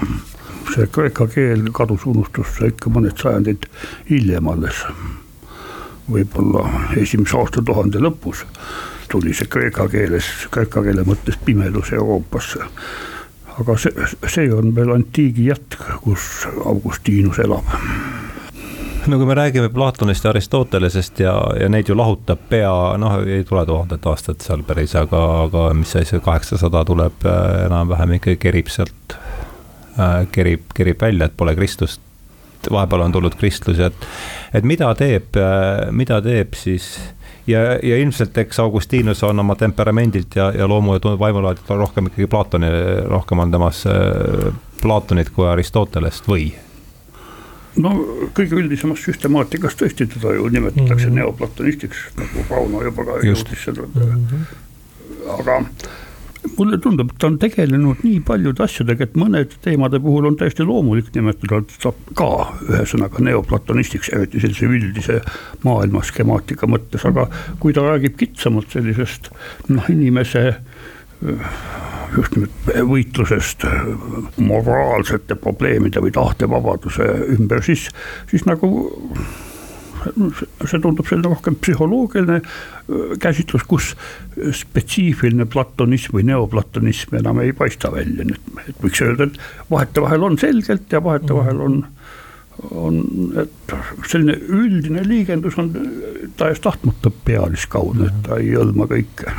see 0.73 0.87
kreeka 0.87 1.27
keel 1.27 1.67
kadus 1.75 2.05
unustusse 2.09 2.71
ikka 2.71 2.89
mõned 2.89 3.17
sajandid 3.19 3.67
hiljem 4.09 4.47
alles. 4.47 4.85
võib-olla 6.09 6.67
esimese 6.99 7.37
aastatuhande 7.37 7.99
lõpus 7.99 8.45
tuli 9.09 9.33
see 9.33 9.47
kreeka 9.47 9.87
keeles, 9.87 10.25
kreeka 10.51 10.83
keele 10.83 11.03
mõttes 11.07 11.37
pimedus 11.45 11.91
Euroopasse 11.93 12.69
aga 13.59 13.77
see, 13.77 14.07
see 14.27 14.49
on 14.53 14.73
veel 14.75 14.93
antiigi 14.95 15.49
jätk, 15.51 15.77
kus 16.01 16.47
Augustinus 16.65 17.39
elab 17.43 17.69
no 19.07 19.17
kui 19.17 19.25
me 19.25 19.33
räägime 19.33 19.69
Platonist 19.69 20.24
ja 20.24 20.29
Aristotelesest 20.29 21.19
ja, 21.19 21.33
ja 21.60 21.69
neid 21.69 21.89
ju 21.89 21.98
lahutab 21.98 22.39
pea, 22.50 22.72
noh, 22.98 23.17
ei 23.27 23.43
tule 23.48 23.65
tuhandet 23.67 24.05
aastat 24.07 24.43
seal 24.45 24.63
päris, 24.67 24.95
aga, 25.00 25.22
aga 25.48 25.65
mis 25.77 25.91
see 25.95 26.05
see 26.07 26.22
kaheksasada 26.24 26.86
tuleb 26.88 27.25
äh, 27.27 27.65
enam-vähem 27.65 28.17
ikkagi 28.19 28.39
kerib 28.45 28.72
sealt, 28.72 29.17
äh, 30.00 30.24
kerib, 30.31 30.69
kerib 30.75 31.01
välja, 31.03 31.27
et 31.27 31.38
pole 31.38 31.55
Kristust, 31.55 32.01
vahepeal 32.72 33.03
on 33.03 33.12
tulnud 33.17 33.36
kristlus 33.36 33.81
ja 33.81 33.91
et, 33.91 34.07
et 34.55 34.67
mida 34.67 34.93
teeb, 34.95 35.36
äh, 35.36 35.89
mida 35.91 36.22
teeb 36.24 36.55
siis 36.55 36.93
ja, 37.48 37.75
ja 37.83 38.00
ilmselt 38.00 38.38
eks 38.39 38.62
Augustinus 38.63 39.24
on 39.27 39.43
oma 39.43 39.57
temperamendilt 39.60 40.39
ja, 40.39 40.51
ja 40.55 40.67
loomu 40.67 40.95
ja 40.95 41.17
vaimulaadilt 41.19 41.75
rohkem 41.75 42.07
ikkagi 42.07 42.29
Platoni, 42.31 42.72
rohkem 43.12 43.43
on 43.43 43.51
temas 43.51 43.83
Platonit 44.81 45.36
kui 45.36 45.50
Aristotelest 45.50 46.31
või? 46.31 46.53
No 47.82 47.94
kõige 48.38 48.60
üldisemas 48.60 49.01
süstemaatikas 49.06 49.77
tõesti 49.80 50.08
teda 50.13 50.36
ju 50.38 50.48
nimetatakse 50.50 51.08
mm 51.08 51.12
-hmm. 51.12 51.15
neoplatonistiks, 51.22 52.06
nagu 52.20 52.46
Pauno 52.50 52.84
juba 52.84 53.06
ka 53.06 53.20
jõudis 53.25 53.65
seda 53.65 53.88
mm. 53.88 54.25
-hmm. 54.30 54.46
aga 55.39 55.62
mulle 56.58 56.77
tundub, 56.77 57.12
et 57.12 57.20
ta 57.20 57.27
on 57.27 57.38
tegelenud 57.39 58.03
nii 58.03 58.20
paljude 58.27 58.63
asjadega, 58.63 59.03
et 59.08 59.15
mõnede 59.20 59.58
teemade 59.63 60.00
puhul 60.03 60.27
on 60.30 60.36
täiesti 60.39 60.65
loomulik 60.68 61.10
nimetada 61.15 61.62
ta 61.82 61.94
ka 62.20 62.30
ühesõnaga 62.68 63.24
neoplatonistiks, 63.24 64.12
eriti 64.13 64.44
sellise 64.44 64.65
üldise 64.65 65.22
maailma 65.63 66.03
skemaatika 66.03 66.68
mõttes, 66.68 67.06
aga 67.10 67.30
kui 67.60 67.74
ta 67.74 67.86
räägib 67.88 68.18
kitsamalt 68.20 68.75
sellisest 68.75 69.32
noh, 69.70 69.89
inimese 69.89 70.44
just 72.18 72.36
nimelt 72.36 72.68
võitlusest 72.89 73.65
moraalsete 74.38 75.38
probleemide 75.39 76.03
või 76.03 76.13
tahtevabaduse 76.13 77.08
ümber, 77.38 77.63
siis, 77.65 77.88
siis 78.30 78.46
nagu 78.50 78.70
see 80.03 80.82
tundub 80.84 81.08
selline 81.08 81.32
rohkem 81.32 81.56
psühholoogiline 81.62 82.42
käsitlus, 83.24 83.63
kus 83.68 83.94
spetsiifiline 84.60 85.48
platonism 85.50 86.18
või 86.18 86.27
neoplatonism 86.27 87.15
enam 87.22 87.39
ei 87.44 87.53
paista 87.56 87.92
välja, 87.94 88.27
nii 88.27 88.68
et 88.68 88.84
võiks 88.84 89.03
öelda, 89.06 89.30
et 89.30 89.72
vahetevahel 89.72 90.27
on 90.27 90.38
selgelt 90.42 90.92
ja 90.92 91.03
vahetevahel 91.03 91.63
on 91.70 91.84
on, 92.70 93.00
et 93.42 93.74
selline 94.08 94.36
üldine 94.53 95.01
liigendus 95.08 95.58
on 95.58 95.72
tahes-tahtmata 96.38 97.10
pealiskaudne, 97.25 98.12
et 98.12 98.20
ta 98.27 98.38
ei 98.38 98.53
hõlma 98.53 98.86
kõike 98.92 99.34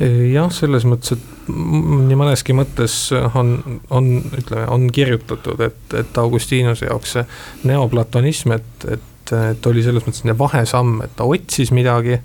jah, 0.00 0.48
selles 0.54 0.86
mõttes, 0.88 1.18
et 1.18 1.50
nii 1.50 2.16
mõneski 2.16 2.54
mõttes 2.56 2.94
on, 3.36 3.56
on, 3.92 4.10
ütleme, 4.38 4.64
on 4.72 4.88
kirjutatud, 4.94 5.60
et, 5.66 5.80
et 5.98 6.20
Augustinuse 6.22 6.88
jaoks 6.88 7.16
see 7.18 7.24
neoplatonism, 7.68 8.54
et, 8.56 8.88
et 8.96 9.06
et, 9.30 9.66
oli 9.66 9.82
selles 9.84 10.04
mõttes 10.04 10.22
selline 10.22 10.38
vahesamm, 10.38 11.04
et 11.04 11.14
ta 11.18 11.26
otsis 11.28 11.72
midagi. 11.74 12.20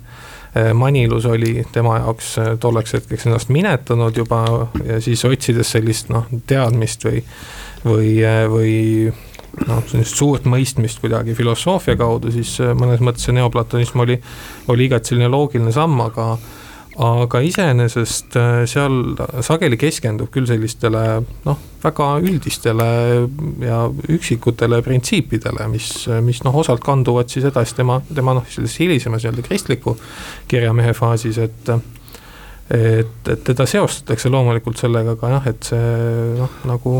Manilus 0.56 1.26
oli 1.28 1.60
tema 1.68 1.98
jaoks 1.98 2.30
tolleks 2.62 2.94
hetkeks 2.96 3.26
ennast 3.28 3.50
minetanud 3.52 4.16
juba 4.16 4.38
ja 4.86 4.96
siis 5.04 5.20
otsides 5.28 5.74
sellist 5.74 6.08
noh, 6.08 6.30
teadmist 6.48 7.04
või, 7.04 7.20
või, 7.84 8.12
või 8.48 8.76
noh, 9.68 9.82
sellist 9.90 10.16
suurt 10.16 10.48
mõistmist 10.48 11.02
kuidagi 11.02 11.36
filosoofia 11.36 11.98
kaudu, 12.00 12.32
siis 12.32 12.54
mõnes 12.72 13.04
mõttes 13.04 13.28
see 13.28 13.36
neoplatonism 13.36 14.00
oli, 14.06 14.16
oli 14.72 14.88
igati 14.88 15.12
selline 15.12 15.28
loogiline 15.28 15.76
samm, 15.76 16.00
aga 16.06 16.30
aga 17.02 17.40
iseenesest 17.44 18.36
äh, 18.40 18.62
seal 18.68 19.16
sageli 19.44 19.76
keskendub 19.80 20.30
küll 20.32 20.48
sellistele 20.48 21.02
noh, 21.44 21.58
väga 21.82 22.08
üldistele 22.24 22.86
ja 23.64 23.82
üksikutele 24.12 24.80
printsiipidele, 24.84 25.66
mis, 25.72 25.90
mis 26.24 26.40
noh, 26.46 26.56
osalt 26.56 26.84
kanduvad 26.84 27.30
siis 27.32 27.48
edasi 27.50 27.76
tema, 27.80 28.00
tema 28.14 28.36
noh, 28.38 28.46
selles 28.50 28.78
hilisemas 28.80 29.24
nii-öelda 29.24 29.44
kristliku 29.46 29.96
kirjamehe 30.48 30.96
faasis, 30.96 31.42
et 31.44 31.76
et, 32.70 33.28
et 33.30 33.44
teda 33.46 33.66
seostatakse 33.68 34.30
loomulikult 34.32 34.80
sellega 34.80 35.14
ka 35.20 35.30
jah, 35.36 35.50
et 35.52 35.68
see 35.68 35.90
noh, 36.40 36.56
nagu 36.66 36.96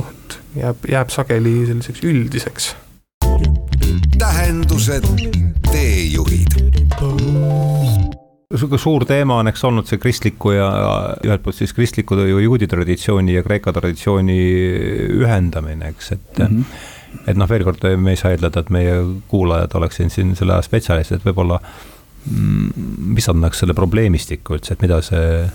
jääb, 0.54 0.86
jääb 0.92 1.10
sageli 1.14 1.56
selliseks 1.66 2.04
üldiseks. 2.06 2.68
tähendused, 4.20 5.10
teejuhid 5.72 6.60
sihuke 8.54 8.78
suur 8.78 9.04
teema 9.08 9.40
on 9.40 9.50
eks 9.50 9.64
olnud 9.66 9.88
see 9.90 9.98
kristliku 9.98 10.52
ja 10.54 10.68
ühelt 11.26 11.42
poolt 11.42 11.58
siis 11.58 11.72
kristliku 11.74 12.18
ju 12.28 12.38
juudi 12.44 12.68
traditsiooni 12.70 13.34
ja 13.34 13.42
Kreeka 13.42 13.72
traditsiooni 13.74 14.38
ühendamine, 15.18 15.90
eks, 15.90 16.12
et 16.12 16.38
mm. 16.38 16.46
-hmm. 16.46 17.24
et 17.26 17.36
noh, 17.36 17.48
veel 17.50 17.64
kord 17.66 17.82
me 17.98 18.14
ei 18.14 18.20
saa 18.20 18.30
eeldada, 18.36 18.62
et 18.62 18.70
meie 18.70 18.94
kuulajad 19.28 19.74
oleksid 19.74 20.14
siin 20.14 20.36
selle 20.38 20.60
spetsialistid, 20.62 21.18
et 21.18 21.26
võib-olla 21.26 21.58
mm, 22.30 22.86
mis 23.18 23.28
on 23.28 23.42
nagu 23.42 23.54
selle 23.54 23.74
probleemistiku 23.74 24.54
üldse, 24.54 24.74
et 24.76 24.82
mida 24.82 25.00
see, 25.02 25.48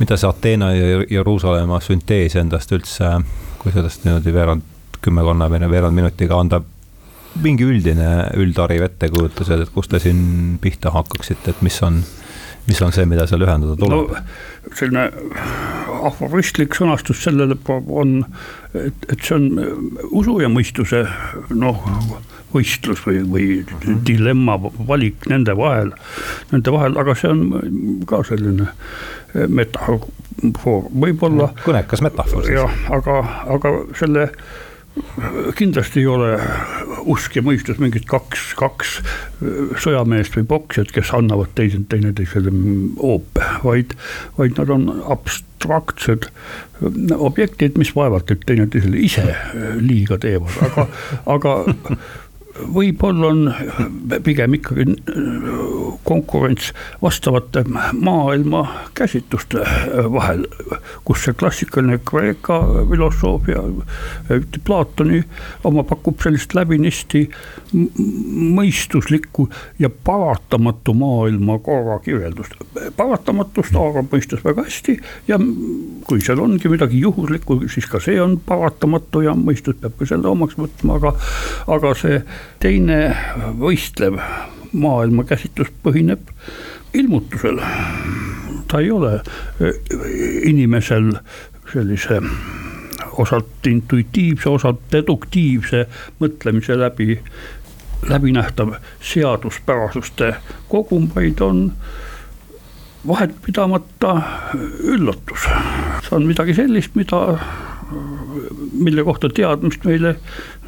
mida 0.00 0.16
see 0.16 0.28
Ateena 0.28 0.72
ja 0.74 1.00
Jeruusalemma 1.10 1.80
süntees 1.80 2.36
endast 2.36 2.72
üldse, 2.72 3.16
kui 3.58 3.72
sellest 3.72 4.04
niimoodi 4.04 4.34
veerand, 4.34 4.68
kümmekonna 5.00 5.48
või 5.48 5.70
veerand 5.70 5.96
minutiga 5.96 6.36
anda 6.38 6.60
mingi 7.40 7.66
üldine, 7.68 8.08
üldhariv 8.40 8.86
ettekujutus, 8.88 9.52
et 9.54 9.70
kust 9.74 9.92
te 9.92 10.00
siin 10.02 10.58
pihta 10.62 10.92
hakkaksite, 10.94 11.54
et 11.54 11.62
mis 11.64 11.78
on, 11.84 12.02
mis 12.68 12.82
on 12.84 12.92
see, 12.94 13.06
mida 13.08 13.26
seal 13.30 13.44
ühendada 13.46 13.76
tuleb 13.80 14.12
no,? 14.12 14.24
selline 14.78 15.08
aforistlik 16.06 16.76
sõnastus 16.78 17.22
sellele 17.24 17.56
on, 17.68 18.20
et, 18.78 19.08
et 19.10 19.18
see 19.18 19.34
on 19.34 19.48
usu 20.14 20.36
ja 20.42 20.50
mõistuse 20.52 21.02
noh, 21.50 21.82
võistlus 22.52 23.02
või, 23.06 23.22
või 23.26 23.46
mhm. 23.62 24.02
dilemma, 24.06 24.58
valik 24.88 25.26
nende 25.30 25.56
vahel, 25.58 25.92
nende 26.52 26.74
vahel, 26.74 26.98
aga 27.00 27.16
see 27.18 27.32
on 27.32 27.46
ka 28.08 28.22
selline 28.28 28.68
metafoor, 29.32 30.02
võib-olla. 30.92 31.52
kõnekas 31.64 32.04
metafoor. 32.04 32.50
jah, 32.52 32.76
aga, 32.92 33.22
aga 33.56 33.74
selle 33.98 34.28
kindlasti 35.56 36.02
ei 36.02 36.06
ole 36.10 36.34
usk 37.08 37.36
ja 37.36 37.42
mõistus 37.44 37.78
mingid 37.80 38.04
kaks, 38.10 38.52
kaks 38.58 38.98
sõjameest 39.82 40.36
või 40.36 40.46
poksjat, 40.50 40.92
kes 40.94 41.12
annavad 41.16 41.52
teise, 41.56 41.80
teineteisele 41.88 42.52
hoope, 43.00 43.46
vaid, 43.64 43.96
vaid 44.38 44.60
nad 44.60 44.72
on 44.72 44.88
abstraktsed 45.14 46.28
objektid, 47.16 47.78
mis 47.80 47.94
vaevalt 47.96 48.30
et 48.34 48.44
teineteisele 48.46 49.00
ise 49.00 49.24
liiga 49.80 50.18
teevad, 50.20 50.60
aga, 50.68 50.88
aga 51.36 51.56
võib-olla 52.52 53.30
on 53.32 53.54
pigem 54.24 54.54
ikkagi 54.58 54.84
konkurents 56.04 56.72
vastavate 57.02 57.64
maailma 57.92 58.62
käsitluste 58.94 59.62
vahel, 60.12 60.44
kus 61.04 61.24
see 61.24 61.36
klassikaline 61.38 61.98
Kreeka 62.08 62.60
filosoofia, 62.90 63.62
Platoni 64.64 65.22
oma 65.64 65.84
pakub 65.88 66.20
sellist 66.22 66.54
läbinisti 66.54 67.24
mõistuslikku 67.72 69.48
ja 69.80 69.90
paratamatu 69.90 70.94
maailma 70.94 71.58
korra 71.58 71.98
kirjeldust. 72.04 72.54
paratamatust 72.96 73.72
haarab 73.78 74.12
mõistus 74.12 74.44
väga 74.44 74.66
hästi 74.66 74.98
ja 75.28 75.38
kui 76.06 76.20
seal 76.20 76.40
ongi 76.42 76.68
midagi 76.68 77.00
juhuslikku, 77.00 77.62
siis 77.72 77.86
ka 77.88 78.00
see 78.02 78.20
on 78.20 78.36
paratamatu 78.46 79.22
ja 79.24 79.34
mõistus 79.38 79.78
peab 79.80 79.96
ka 79.98 80.08
selle 80.08 80.28
omaks 80.28 80.58
võtma, 80.58 80.98
aga, 81.00 81.14
aga 81.72 81.94
see 81.98 82.20
teine 82.62 83.16
võistlev 83.58 84.18
maailmakäsitlus 84.72 85.72
põhineb 85.82 86.30
ilmutusel. 86.94 87.60
ta 88.68 88.80
ei 88.80 88.90
ole 88.90 89.14
e, 89.60 89.72
inimesel 90.48 91.12
sellise 91.72 92.20
osalt 93.12 93.66
intuitiivse, 93.66 94.48
osalt 94.48 94.80
deduktiivse 94.92 95.86
mõtlemise 96.20 96.78
läbi 96.78 97.18
läbinähtav 98.08 98.72
seaduspärasuste 99.00 100.34
kogum, 100.68 101.10
vaid 101.14 101.40
on 101.40 101.72
vahetpidamata 103.06 104.22
üllatus. 104.84 105.46
see 106.02 106.16
on 106.16 106.26
midagi 106.26 106.54
sellist, 106.54 106.94
mida 106.94 107.38
mille 108.72 109.04
kohta 109.04 109.28
teadmist 109.32 109.84
meile 109.88 110.16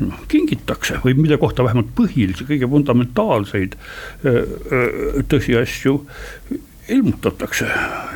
noh, 0.00 0.20
kingitakse 0.28 1.00
või 1.04 1.16
mille 1.18 1.38
kohta 1.40 1.64
vähemalt 1.66 1.94
põhilisi, 1.96 2.46
kõige 2.48 2.68
fundamentaalseid 2.70 3.76
tõsiasju 5.30 5.98
ilmutatakse 6.88 7.66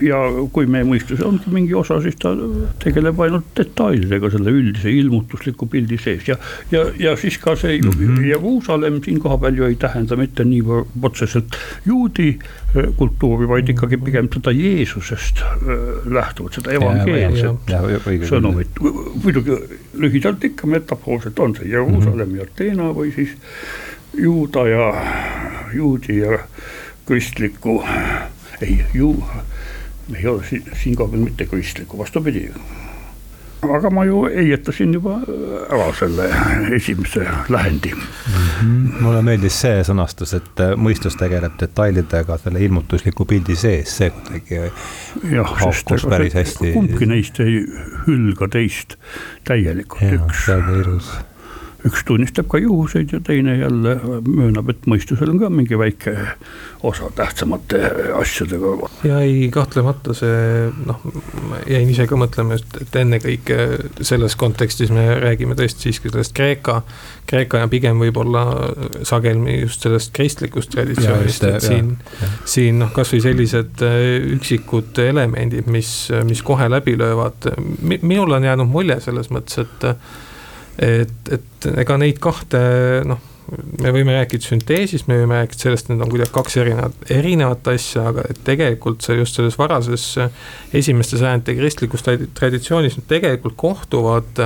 ja 0.04 0.18
kui 0.52 0.66
meie 0.70 0.84
mõistus 0.86 1.22
ongi 1.24 1.50
mingi 1.52 1.74
osa, 1.76 1.98
siis 2.04 2.18
ta 2.20 2.34
tegeleb 2.82 3.20
ainult 3.24 3.48
detailidega 3.56 4.30
selle 4.34 4.52
üldise 4.52 4.92
ilmutusliku 4.92 5.68
pildi 5.72 5.98
sees 6.00 6.28
ja, 6.28 6.36
ja, 6.72 6.84
ja 7.00 7.14
siis 7.20 7.38
ka 7.42 7.56
see 7.56 7.78
mm 7.80 7.90
-hmm. 7.90 8.26
Jeruusalemm 8.28 9.00
siin 9.04 9.20
kohapeal 9.24 9.56
ju 9.56 9.64
ei 9.64 9.76
tähenda 9.76 10.16
mitte 10.16 10.44
nii 10.44 10.62
otseselt 11.02 11.56
juudi 11.86 12.28
äh, 12.38 12.92
kultuuri, 12.96 13.48
vaid 13.48 13.68
ikkagi 13.68 13.96
pigem 13.96 14.28
seda 14.34 14.52
Jeesusest 14.52 15.40
äh, 15.40 15.58
lähtuvat, 16.04 16.52
seda 16.52 16.72
evangeelset 16.72 17.72
sõnumit. 18.28 18.80
muidugi 19.24 19.56
lühidalt 19.94 20.44
ikka 20.44 20.66
metafoorselt 20.66 21.38
on 21.38 21.56
see 21.56 21.68
Jeruusalemm 21.72 22.36
ja 22.36 22.42
Ateena 22.42 22.92
või 22.92 23.14
siis 23.14 23.36
juuda 24.16 24.68
ja 24.68 24.92
juudi 25.74 26.18
ja 26.18 26.38
kristliku 27.06 27.82
ei, 28.62 28.82
ju 28.94 29.14
ei 30.16 30.26
ole 30.26 30.44
siin, 30.44 30.62
siinkohal 30.82 31.18
mitte 31.18 31.46
kristlikku, 31.46 31.98
vastupidi. 31.98 32.50
aga 33.62 33.90
ma 33.90 34.04
ju 34.06 34.20
heietasin 34.30 34.92
juba 34.94 35.16
ära 35.66 35.88
selle 35.98 36.28
esimese 36.76 37.24
lähendi 37.48 37.90
mm. 37.94 38.02
-hmm. 38.02 39.00
mulle 39.02 39.22
meeldis 39.22 39.60
see 39.60 39.80
sõnastus, 39.88 40.34
et 40.36 40.62
mõistus 40.76 41.18
tegeleb 41.18 41.58
detailidega 41.60 42.38
selle 42.38 42.62
ilmutusliku 42.62 43.24
pildi 43.24 43.56
sees, 43.56 43.96
see 43.96 44.10
kuidagi 44.10 44.60
haakus 45.42 46.06
päris 46.06 46.34
hästi. 46.34 46.72
kumbki 46.72 47.06
neist 47.06 47.40
ei 47.40 47.64
hülga 48.06 48.48
teist 48.48 48.94
täielikult, 49.44 50.14
üks. 50.20 50.46
väga 50.48 50.78
ilus 50.84 51.10
üks 51.86 52.02
tunnistab 52.06 52.48
ka 52.50 52.58
juhuseid 52.58 53.12
ja 53.14 53.20
teine 53.22 53.54
jälle 53.60 53.94
möönab, 54.26 54.72
et 54.72 54.86
mõistusel 54.90 55.30
on 55.30 55.38
ka 55.38 55.50
mingi 55.52 55.78
väike 55.78 56.14
osa 56.82 57.10
tähtsamate 57.14 57.78
asjadega. 58.18 58.88
ja 59.06 59.20
ei, 59.22 59.46
kahtlemata 59.54 60.14
see 60.16 60.72
noh, 60.88 61.04
jäin 61.70 61.90
ise 61.92 62.08
ka 62.10 62.18
mõtlema, 62.18 62.58
et, 62.58 62.80
et 62.82 62.98
ennekõike 63.02 63.58
selles 64.02 64.34
kontekstis 64.40 64.90
me 64.94 65.06
räägime 65.22 65.54
tõesti 65.58 65.86
siiski 65.86 66.10
sellest 66.10 66.34
Kreeka, 66.34 66.80
Kreeka 67.30 67.62
ja 67.62 67.70
pigem 67.70 68.02
võib-olla 68.02 68.44
sageli 69.06 69.60
just 69.60 69.86
sellest 69.86 70.10
kristlikust 70.18 70.74
traditsioonist, 70.74 71.46
et 71.46 71.62
siin, 71.62 71.94
siin 72.42 72.82
noh, 72.82 72.90
kasvõi 72.94 73.22
sellised 73.22 73.86
äh, 73.86 73.98
üksikud 74.34 74.98
elemendid, 75.06 75.70
mis, 75.70 76.08
mis 76.26 76.42
kohe 76.42 76.66
läbi 76.70 76.98
löövad, 76.98 77.52
minul 78.02 78.34
on 78.34 78.50
jäänud 78.50 78.66
mulje 78.66 78.98
selles 79.06 79.30
mõttes, 79.30 79.62
et 79.62 79.92
et, 80.78 81.32
et 81.34 81.68
ega 81.82 81.98
neid 82.00 82.20
kahte 82.22 82.60
noh, 83.08 83.20
me 83.82 83.92
võime 83.94 84.14
rääkida 84.18 84.44
sünteesist, 84.44 85.08
me 85.08 85.16
võime 85.22 85.40
rääkida 85.42 85.68
sellest, 85.68 85.88
et 85.88 85.94
need 85.94 86.04
on 86.04 86.12
kuidagi 86.12 86.34
kaks 86.34 86.58
erinevat, 86.60 87.04
erinevat 87.14 87.70
asja, 87.72 88.08
aga 88.12 88.26
et 88.28 88.42
tegelikult 88.44 89.04
see 89.04 89.16
just 89.18 89.38
selles 89.38 89.56
varases 89.58 90.10
esimeste 90.76 91.20
sajandite 91.20 91.56
kristlikus 91.58 92.04
traditsioonis 92.04 92.98
nad 92.98 93.08
tegelikult 93.08 93.56
kohtuvad 93.58 94.42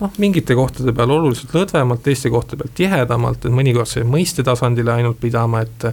noh, 0.00 0.14
mingite 0.18 0.56
kohtade 0.56 0.94
peal 0.96 1.12
oluliselt 1.12 1.52
lõdvemalt, 1.54 2.02
teiste 2.04 2.32
kohtade 2.32 2.62
peal 2.62 2.72
tihedamalt, 2.78 3.44
et 3.44 3.54
mõnikord 3.54 3.90
see 3.90 4.06
mõiste 4.08 4.44
tasandile 4.46 4.94
ainult 4.94 5.20
pidama, 5.20 5.60
et 5.66 5.88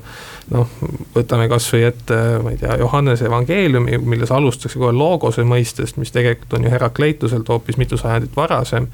noh, 0.53 0.71
võtame 1.15 1.49
kasvõi 1.51 1.83
ette, 1.89 2.19
ma 2.43 2.55
ei 2.55 2.61
tea, 2.61 2.79
Johannese 2.79 3.27
evangeeliumi, 3.27 3.99
milles 4.07 4.31
alustatakse 4.31 4.79
kohe 4.79 4.95
loogose 4.95 5.43
mõistest, 5.47 5.99
mis 5.99 6.15
tegelikult 6.15 6.55
on 6.57 6.67
ju 6.67 6.73
Herakleituselt 6.73 7.51
hoopis 7.51 7.79
mitu 7.81 7.99
sajandit 7.99 8.35
varasem 8.37 8.87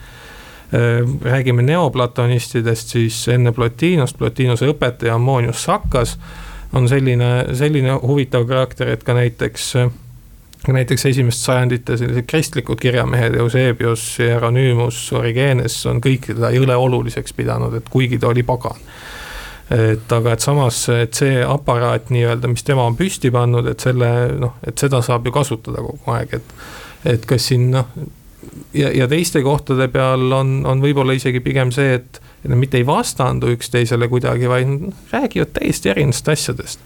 räägime 1.22 1.62
neoplatonistidest, 1.62 2.96
siis 2.96 3.28
enne 3.30 3.52
Plotinost, 3.54 4.18
Plotinose 4.18 4.72
õpetaja 4.72 5.16
Ammonius 5.16 5.64
Sakkas 5.68 6.18
on 6.74 6.88
selline, 6.90 7.46
selline 7.54 8.00
huvitav 8.02 8.48
karakter, 8.50 8.90
et 8.96 9.04
ka 9.06 9.14
näiteks 9.14 9.76
näiteks 10.72 11.06
esimest 11.06 11.44
sajandite 11.44 11.98
sellised 11.98 12.26
kristlikud 12.28 12.80
kirjamehed, 12.80 13.36
Eusebius, 13.36 14.06
Hieronüümus, 14.20 15.00
Origenes 15.14 15.76
on 15.92 16.00
kõik 16.02 16.30
teda 16.32 16.54
jõle 16.56 16.76
oluliseks 16.80 17.36
pidanud, 17.36 17.76
et 17.76 17.90
kuigi 17.92 18.20
ta 18.20 18.32
oli 18.32 18.44
pagan. 18.48 18.80
et 19.70 20.12
aga, 20.12 20.34
et 20.34 20.40
samas, 20.40 20.90
et 20.90 21.14
see 21.14 21.44
aparaat 21.44 22.10
nii-öelda, 22.14 22.48
mis 22.48 22.64
tema 22.64 22.84
on 22.86 22.96
püsti 22.96 23.32
pannud, 23.32 23.68
et 23.68 23.80
selle 23.80 24.10
noh, 24.40 24.58
et 24.68 24.78
seda 24.78 25.02
saab 25.02 25.26
ju 25.26 25.32
kasutada 25.32 25.82
kogu 25.82 26.12
aeg, 26.12 26.34
et. 26.34 26.54
et 27.06 27.26
kas 27.26 27.48
siin 27.48 27.72
noh, 27.72 27.88
ja, 28.74 28.92
ja 28.92 29.08
teiste 29.08 29.42
kohtade 29.46 29.88
peal 29.94 30.32
on, 30.32 30.62
on 30.70 30.82
võib-olla 30.84 31.16
isegi 31.18 31.42
pigem 31.44 31.72
see, 31.76 31.98
et, 32.00 32.22
et 32.44 32.52
nad 32.52 32.60
mitte 32.60 32.80
ei 32.80 32.88
vastandu 32.88 33.52
üksteisele 33.54 34.10
kuidagi, 34.12 34.50
vaid 34.52 34.90
räägivad 35.14 35.54
täiesti 35.58 35.94
erinevatest 35.94 36.32
asjadest. 36.34 36.86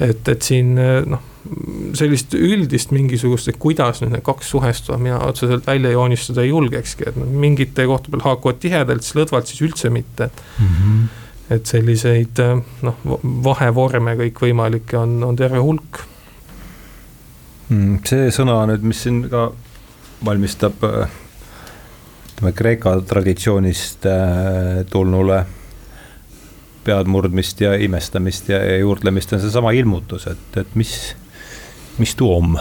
et, 0.00 0.28
et 0.28 0.42
siin 0.42 0.74
noh, 0.74 1.22
sellist 1.94 2.34
üldist 2.34 2.94
mingisugust, 2.94 3.50
et 3.50 3.58
kuidas 3.60 4.00
nüüd 4.02 4.14
need 4.14 4.24
kaks 4.26 4.54
suhestuvad, 4.54 5.02
mina 5.02 5.18
otseselt 5.26 5.66
välja 5.66 5.92
joonistada 5.94 6.42
ei 6.42 6.50
julgekski, 6.50 7.10
et 7.10 7.18
mingite 7.18 7.86
kohtade 7.86 8.16
peal 8.16 8.24
haakuvad 8.30 8.62
tihedalt, 8.62 9.04
siis 9.04 9.18
lõdvalt 9.18 9.50
siis 9.50 9.62
üldse 9.66 9.90
mitte, 9.94 10.30
mm. 10.58 10.72
-hmm. 10.78 11.04
et 11.58 11.70
selliseid 11.70 12.42
noh, 12.82 13.06
vahevorme 13.44 14.16
kõikvõimalikke 14.22 14.98
on, 14.98 15.20
on 15.24 15.36
terve 15.36 15.62
hulk 15.62 16.02
mm,. 17.68 18.00
see 18.08 18.32
sõna 18.34 18.64
nüüd, 18.70 18.84
mis 18.88 19.04
siin 19.06 19.24
ka 19.30 19.50
valmistab 20.24 20.84
ütleme 20.84 22.52
Kreeka 22.52 22.96
traditsioonist 23.08 24.06
äh, 24.06 24.84
tulnule 24.90 25.44
peadmurdmist 26.84 27.60
ja 27.60 27.74
imestamist 27.80 28.48
ja, 28.48 28.58
ja 28.58 28.78
juurdlemist 28.82 29.32
on 29.32 29.40
seesama 29.40 29.72
ilmutus, 29.72 30.26
et, 30.28 30.58
et 30.60 30.74
mis, 30.74 31.14
mis 31.98 32.14
tuum. 32.14 32.58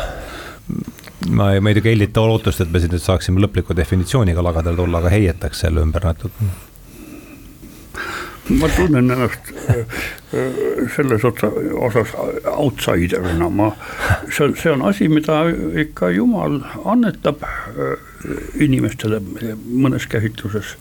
ma 1.29 1.49
ei, 1.53 1.59
muidugi 1.63 1.91
hellita 1.91 2.21
lootust, 2.23 2.61
et 2.61 2.71
me 2.71 2.79
siin 2.79 2.93
nüüd 2.93 3.03
saaksime 3.03 3.41
lõpliku 3.43 3.75
definitsiooniga 3.75 4.43
lagadele 4.43 4.79
tulla, 4.79 5.01
aga 5.03 5.11
heietaks 5.11 5.65
selle 5.65 5.83
ümber 5.83 6.05
natuke 6.07 6.51
ma 8.49 8.67
tunnen 8.75 9.09
ennast 9.09 9.39
äh, 9.69 9.79
äh, 9.79 10.89
selles 10.95 11.23
otsa, 11.23 11.47
osas 11.79 12.11
outsider'ina, 12.45 13.49
ma, 13.49 13.69
see 14.29 14.45
on, 14.45 14.55
see 14.59 14.71
on 14.71 14.83
asi, 14.83 15.07
mida 15.07 15.45
ikka 15.79 16.11
jumal 16.11 16.59
annetab 16.83 17.45
äh, 17.45 17.95
inimestele 18.63 19.21
mõnes 19.23 20.07
käsitluses, 20.11 20.75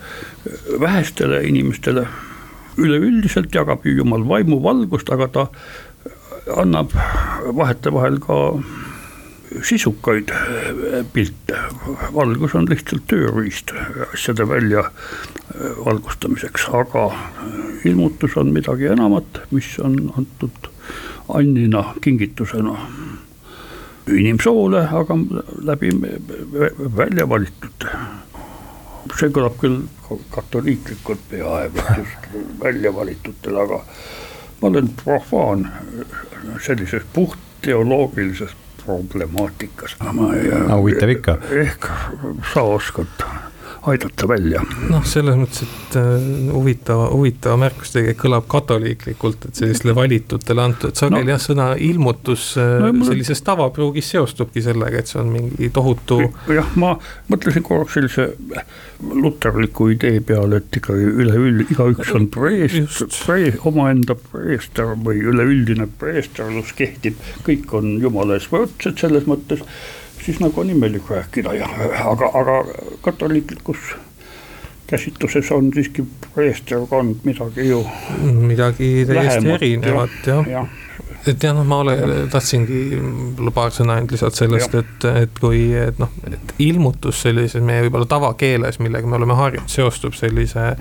vähestele 0.81 1.43
inimestele. 1.49 2.07
üleüldiselt 2.81 3.53
jagab 3.55 3.83
ju 3.85 3.93
jumal 3.99 4.23
vaimuvalgust, 4.25 5.11
aga 5.13 5.27
ta 5.29 5.43
annab 6.57 6.95
vahetevahel 7.59 8.17
ka 8.25 8.37
sisukaid 9.63 10.31
äh, 10.31 11.05
pilte, 11.13 11.59
valgus 12.15 12.55
on 12.55 12.69
lihtsalt 12.71 13.05
tööriist 13.11 13.73
asjade 14.13 14.47
välja 14.49 14.85
äh, 14.87 15.79
valgustamiseks, 15.85 16.69
aga 16.77 17.07
äh, 17.13 17.57
ilmutus 17.89 18.37
on 18.41 18.53
midagi 18.55 18.91
enamat, 18.93 19.43
mis 19.51 19.75
on 19.83 19.99
antud 20.19 20.71
annina, 21.33 21.85
kingitusena 22.03 22.77
inimsoole, 24.11 24.83
aga 24.91 25.17
läbi 25.63 25.93
välja 26.97 27.29
valitud. 27.29 27.87
see 29.13 29.29
kõlab 29.35 29.59
küll 29.61 29.83
katoliiklikult 30.33 31.21
peaaegu, 31.31 31.83
just 31.99 32.29
välja 32.63 32.91
valitutel, 32.95 33.59
aga 33.61 33.83
ma 34.61 34.69
olen 34.71 34.89
profaan 35.05 35.67
sellises 36.65 37.05
puht 37.13 37.39
teoloogilises 37.63 38.55
problemaatikas. 38.87 39.97
huvitav 40.71 41.11
ikka. 41.11 41.39
ehk 41.51 41.87
sa 42.55 42.63
oskad 42.63 43.07
aidata 43.87 44.29
välja. 44.29 44.63
noh, 44.91 45.03
selles 45.09 45.37
mõttes, 45.39 45.65
et 45.67 45.97
äh, 45.99 46.27
huvitava, 46.55 47.09
huvitava 47.13 47.59
märkus 47.65 47.95
tegelikult 47.95 48.21
kõlab 48.23 48.47
katoliiklikult, 48.53 49.47
et 49.49 49.59
sellistele 49.59 49.95
valitutele 49.97 50.63
antud, 50.63 50.93
et 50.93 51.03
sageli 51.03 51.27
no, 51.27 51.35
jah, 51.35 51.43
sõna 51.43 51.69
ilmutus 51.83 52.53
äh, 52.61 52.77
no, 52.85 53.07
sellises 53.09 53.43
tavapruugis 53.47 54.13
seostubki 54.15 54.63
sellega, 54.65 55.03
et 55.03 55.11
see 55.11 55.21
on 55.23 55.33
mingi 55.35 55.71
tohutu. 55.75 56.21
jah, 56.53 56.69
ma 56.79 56.95
mõtlesin 57.33 57.67
korraks 57.67 57.99
sellise 57.99 58.29
luterliku 59.03 59.89
idee 59.93 60.21
peale, 60.27 60.61
et 60.63 60.79
ikkagi 60.79 61.09
üleüld-, 61.25 61.67
igaüks 61.75 62.13
on 62.15 62.29
preest, 62.33 63.03
pre-, 63.27 63.57
omaenda 63.69 64.15
preester 64.15 64.95
või 64.95 65.25
üleüldine 65.33 65.89
preesterlus 65.99 66.71
kehtib, 66.79 67.19
kõik 67.47 67.75
on 67.79 67.97
jumala 68.03 68.39
ees 68.39 68.47
võrdsed 68.53 69.03
selles 69.03 69.27
mõttes 69.27 69.67
siis 70.25 70.41
nagu 70.41 70.61
on 70.61 70.71
imelik 70.71 71.11
rääkida 71.11 71.55
ja 71.55 71.69
aga, 72.05 72.31
aga 72.35 72.65
katoliiklikus 73.01 73.95
käsitluses 74.87 75.51
on 75.53 75.71
siiski 75.75 76.05
preesterkond 76.35 77.25
midagi 77.25 77.69
ju. 77.69 77.87
midagi 78.23 79.07
täiesti 79.09 79.55
erinevat 79.57 80.27
jah 80.27 80.49
ja. 80.49 80.53
ja 80.53 80.67
et 81.27 81.45
jah, 81.45 81.55
noh, 81.55 81.67
ma 81.69 81.79
ole, 81.85 81.95
tahtsingi 82.33 82.81
paar 83.55 83.73
sõna 83.75 83.97
ainult 83.99 84.15
lisada 84.15 84.35
sellest, 84.37 84.75
et, 84.79 85.07
et 85.23 85.41
kui, 85.41 85.65
et 85.79 85.99
noh, 86.03 86.11
et 86.29 86.55
ilmutus 86.65 87.23
sellises 87.25 87.63
meie 87.65 87.85
võib-olla 87.87 88.09
tavakeeles, 88.11 88.81
millega 88.83 89.09
me 89.09 89.19
oleme 89.21 89.37
harjunud, 89.39 89.71
seostub 89.71 90.17
sellise. 90.19 90.73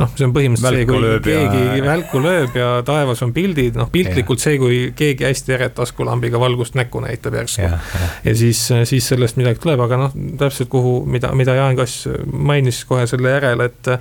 noh, 0.00 0.12
see 0.16 0.24
on 0.28 0.34
põhimõtteliselt 0.36 0.78
see, 0.78 0.86
kui 0.88 1.10
keegi 1.26 1.62
ja... 1.80 1.84
välku 1.84 2.22
lööb 2.22 2.54
ja 2.56 2.68
taevas 2.86 3.20
on 3.26 3.34
pildid, 3.36 3.76
noh 3.80 3.90
piltlikult 3.92 4.40
see, 4.40 4.56
kui 4.62 4.78
keegi 4.96 5.26
hästi 5.26 5.56
eret 5.58 5.74
taskulambiga 5.76 6.40
valgust 6.40 6.78
näkku 6.78 7.02
näitab 7.04 7.36
järsku. 7.40 7.66
Ja, 7.66 7.80
ja. 7.80 8.10
ja 8.30 8.36
siis, 8.38 8.62
siis 8.88 9.10
sellest 9.10 9.40
midagi 9.40 9.60
tuleb, 9.64 9.82
aga 9.84 9.98
noh, 10.06 10.16
täpselt 10.40 10.70
kuhu, 10.72 11.00
mida, 11.10 11.34
mida 11.36 11.58
Jaan 11.58 11.78
Kass 11.78 12.06
mainis 12.30 12.84
kohe 12.88 13.06
selle 13.10 13.34
järel, 13.34 13.66
et. 13.66 13.94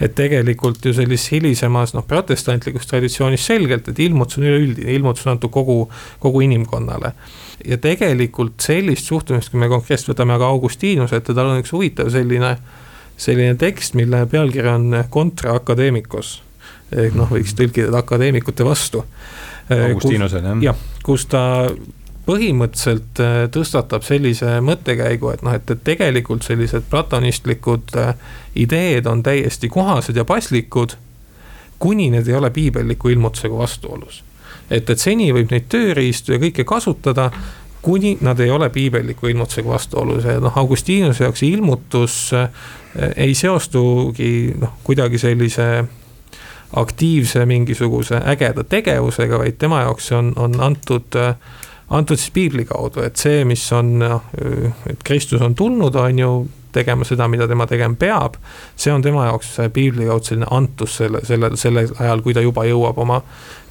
et 0.00 0.14
tegelikult 0.14 0.84
ju 0.84 0.92
sellises 0.94 1.30
hilisemas 1.34 1.94
noh, 1.96 2.04
protestantlikus 2.06 2.86
traditsioonis 2.90 3.44
selgelt, 3.46 3.88
et 3.90 4.00
ilmutus 4.04 4.38
on 4.38 4.46
üleüldine, 4.48 4.92
ilmutus 4.94 5.26
on 5.26 5.33
antud 5.34 5.52
kogu, 5.54 5.78
kogu 6.22 6.44
inimkonnale. 6.46 7.12
ja 7.64 7.78
tegelikult 7.78 8.60
sellist 8.60 9.10
suhtumist, 9.10 9.52
kui 9.52 9.60
me 9.60 9.68
konkreetselt 9.72 10.14
võtame 10.14 10.34
aga 10.36 10.48
Augustinuse 10.54 11.20
ette, 11.20 11.34
tal 11.34 11.52
on 11.52 11.62
üks 11.62 11.72
huvitav 11.72 12.10
selline, 12.12 12.56
selline 13.16 13.58
tekst, 13.60 13.94
mille 13.94 14.24
pealkiri 14.30 14.68
on 14.68 15.04
Contra 15.10 15.54
Academicos. 15.54 16.40
ehk 16.92 17.14
noh, 17.18 17.30
võiks 17.30 17.56
tõlkida 17.58 17.92
akadeemikute 17.98 18.64
vastu. 18.64 19.04
Augustinusel 19.70 20.44
jah? 20.44 20.64
jah, 20.70 20.88
kus 21.02 21.26
ta 21.26 21.44
põhimõtteliselt 22.24 23.20
äh, 23.20 23.38
tõstatab 23.52 24.04
sellise 24.04 24.58
mõttekäigu, 24.64 25.30
et 25.34 25.42
noh, 25.44 25.54
et, 25.56 25.70
et 25.70 25.82
tegelikult 25.84 26.44
sellised 26.46 26.86
platonistlikud 26.90 27.96
äh, 28.00 28.14
ideed 28.56 29.08
on 29.10 29.22
täiesti 29.22 29.68
kohased 29.68 30.16
ja 30.16 30.24
paslikud. 30.24 30.96
kuni 31.78 32.10
need 32.10 32.28
ei 32.28 32.34
ole 32.34 32.50
piibelliku 32.50 33.08
ilmutusega 33.08 33.58
vastuolus 33.58 34.22
et, 34.70 34.90
et 34.90 34.98
seni 34.98 35.32
võib 35.34 35.52
neid 35.52 35.68
tööriistu 35.72 36.34
ja 36.34 36.40
kõike 36.42 36.64
kasutada 36.68 37.30
kuni 37.84 38.16
nad 38.24 38.40
ei 38.40 38.50
ole 38.50 38.70
piibelliku 38.72 39.28
ilmutusega 39.28 39.68
vastuolus 39.68 40.24
ja 40.24 40.38
noh, 40.40 40.56
Augustinuse 40.58 41.24
jaoks 41.24 41.42
ilmutus 41.42 42.16
äh, 42.32 42.48
ei 43.16 43.34
seostugi 43.34 44.54
noh, 44.60 44.78
kuidagi 44.84 45.18
sellise 45.18 45.68
aktiivse 46.74 47.44
mingisuguse 47.46 48.18
ägeda 48.26 48.64
tegevusega, 48.64 49.38
vaid 49.38 49.60
tema 49.60 49.84
jaoks 49.84 50.10
on, 50.12 50.32
on 50.36 50.56
antud 50.60 51.20
äh, 51.20 51.36
antud 51.90 52.16
siis 52.16 52.32
piibli 52.34 52.64
kaudu, 52.64 53.02
et 53.04 53.16
see, 53.20 53.44
mis 53.44 53.62
on, 53.76 53.98
noh, 54.00 54.28
et 54.88 55.02
Kristus 55.04 55.42
on 55.44 55.54
tulnud, 55.54 55.94
on 55.94 56.18
ju 56.18 56.30
tegema 56.74 57.06
seda, 57.06 57.28
mida 57.30 57.46
tema 57.48 57.66
tegema 57.70 57.94
peab. 57.98 58.34
see 58.76 58.92
on 58.92 59.02
tema 59.02 59.26
jaoks 59.28 59.56
piibli 59.72 60.08
kaudu 60.08 60.24
selline 60.24 60.48
antus 60.50 60.96
selle, 60.96 61.20
selle, 61.24 61.52
sellel 61.56 61.92
ajal, 61.98 62.22
kui 62.22 62.34
ta 62.34 62.42
juba 62.42 62.64
jõuab 62.66 62.98
oma 62.98 63.20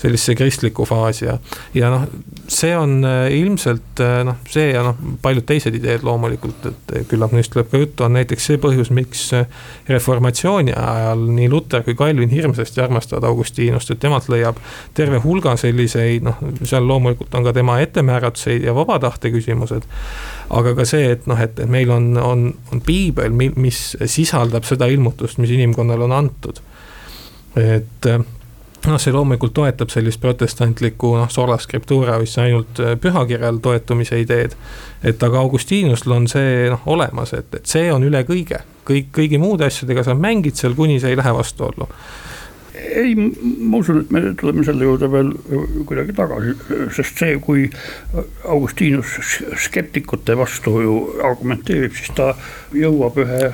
sellisesse 0.03 0.35
kristlikku 0.35 0.85
faasi 0.87 1.25
ja. 1.25 1.37
ja 1.73 1.89
noh, 1.93 2.05
see 2.51 2.73
on 2.77 2.99
äh, 3.07 3.27
ilmselt 3.37 4.01
äh, 4.03 4.19
noh, 4.27 4.39
see 4.51 4.73
ja 4.73 4.83
noh, 4.85 4.99
paljud 5.23 5.45
teised 5.47 5.75
ideed 5.77 6.03
loomulikult, 6.05 6.67
et 6.69 6.93
küllap 7.11 7.35
neist 7.35 7.53
tuleb 7.53 7.71
ka 7.71 7.81
juttu, 7.81 8.05
on 8.07 8.17
näiteks 8.17 8.49
see 8.51 8.59
põhjus, 8.61 8.91
miks 8.95 9.29
reformatsiooni 9.89 10.75
ajal 10.75 11.25
nii 11.37 11.49
Luter 11.51 11.85
kui 11.87 11.95
Calvin 11.99 12.33
hirmsasti 12.33 12.83
armastavad 12.83 13.29
Augustinust, 13.29 13.93
et 13.93 14.03
temalt 14.03 14.29
leiab 14.31 14.59
terve 14.97 15.21
hulga 15.23 15.55
selliseid 15.59 16.27
noh, 16.27 16.43
seal 16.61 16.87
loomulikult 16.87 17.33
on 17.39 17.47
ka 17.47 17.55
tema 17.55 17.79
ettemääratused 17.83 18.67
ja 18.67 18.75
vaba 18.75 18.99
tahte 19.03 19.31
küsimused 19.33 19.87
aga 20.53 20.75
ka 20.77 20.85
see, 20.87 21.09
et 21.15 21.25
noh, 21.29 21.39
et, 21.39 21.57
et 21.59 21.69
meil 21.69 21.91
on, 21.93 22.11
on, 22.19 22.45
on 22.73 22.83
piibel, 22.83 23.33
mis 23.33 23.81
sisaldab 24.11 24.67
seda 24.67 24.89
ilmutust, 24.91 25.39
mis 25.41 25.53
inimkonnale 25.55 26.07
on 26.07 26.15
antud. 26.19 26.61
et 27.57 28.07
noh, 28.87 28.99
see 28.99 29.13
loomulikult 29.15 29.53
toetab 29.55 29.91
sellist 29.93 30.21
protestantlikku 30.23 31.13
noh, 31.19 31.29
sola 31.31 31.57
scriptura, 31.61 32.17
mis 32.21 32.35
ainult 32.41 32.81
äh, 32.83 32.97
pühakirjal 32.99 33.61
toetumise 33.63 34.19
ideed. 34.21 34.57
et 35.03 35.23
aga 35.23 35.39
Augustinusel 35.39 36.11
on 36.15 36.27
see 36.31 36.69
noh 36.71 36.85
olemas, 36.87 37.33
et, 37.33 37.49
et 37.55 37.65
see 37.67 37.89
on 37.91 38.03
üle 38.03 38.23
kõige, 38.27 38.61
kõik, 38.87 39.11
kõigi 39.15 39.39
muude 39.39 39.67
asjadega 39.67 40.05
sa 40.07 40.15
mängid 40.15 40.59
seal, 40.59 40.75
kuni 40.75 40.99
see 40.99 41.13
ei 41.13 41.19
lähe 41.19 41.33
vastuollu 41.35 41.89
ei, 42.73 43.13
ma 43.15 43.77
usun, 43.77 44.01
et 44.01 44.11
me 44.11 44.21
tuleme 44.39 44.63
selle 44.65 44.87
juurde 44.87 45.09
veel 45.11 45.29
kuidagi 45.87 46.15
tagasi, 46.17 46.55
sest 46.95 47.21
see, 47.21 47.35
kui 47.43 47.67
Augustinus 48.49 49.15
skeptikute 49.65 50.35
vastu 50.37 50.79
ju 50.83 50.97
argumenteerib, 51.25 51.93
siis 51.97 52.13
ta 52.17 52.33
jõuab 52.75 53.19
ühe 53.23 53.51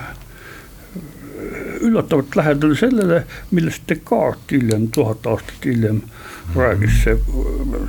üllatavalt 1.81 2.35
lähedale 2.35 2.75
sellele, 2.75 3.23
millest 3.51 3.83
Descartes 3.89 4.51
hiljem, 4.51 4.87
tuhat 4.91 5.27
aastat 5.27 5.65
hiljem 5.65 6.01
rääkis, 6.55 7.03
see, 7.03 7.17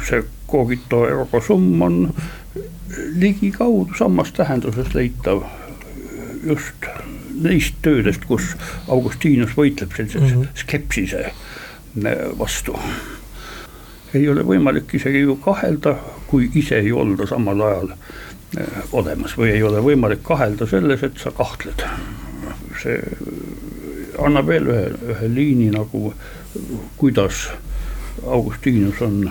see 0.08 0.22
cogito 0.50 1.04
ergo 1.08 1.40
sum 1.40 1.82
on 1.82 1.98
ligikaudu 3.16 3.94
samas 3.98 4.32
tähenduses 4.36 4.94
leitav 4.94 5.44
just 6.44 6.90
neist 7.40 7.74
töödest, 7.82 8.24
kus 8.28 8.54
Augustinus 8.88 9.54
võitleb 9.56 9.94
sellise 9.96 10.20
mm 10.20 10.26
-hmm. 10.26 10.48
skepsise 10.54 11.32
vastu. 12.38 12.78
ei 14.14 14.28
ole 14.28 14.42
võimalik 14.42 14.94
isegi 14.94 15.20
ju 15.20 15.36
kahelda, 15.36 15.94
kui 16.26 16.50
ise 16.54 16.78
ei 16.78 16.92
olda 16.92 17.26
samal 17.26 17.60
ajal 17.60 17.90
äh, 17.90 18.66
olemas 18.92 19.36
või 19.38 19.52
ei 19.54 19.62
ole 19.62 19.80
võimalik 19.80 20.22
kahelda 20.22 20.66
selles, 20.66 21.02
et 21.02 21.18
sa 21.18 21.30
kahtled. 21.30 21.84
see 22.82 22.98
annab 24.26 24.50
veel 24.50 24.68
ühe, 24.70 24.86
ühe 25.14 25.28
liini 25.34 25.70
nagu, 25.74 26.12
kuidas 27.00 27.48
Augustinus 28.26 29.00
on 29.02 29.22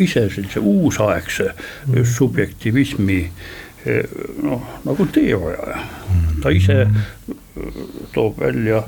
ise 0.00 0.26
sellise 0.32 0.60
uusaegse 0.60 1.52
mm. 1.52 2.04
subjektivismi 2.04 3.18
eh, 3.86 4.04
noh, 4.42 4.64
nagu 4.84 5.06
teehoiaja. 5.12 5.84
ta 6.42 6.50
ise 6.50 6.86
toob 8.14 8.40
välja 8.40 8.82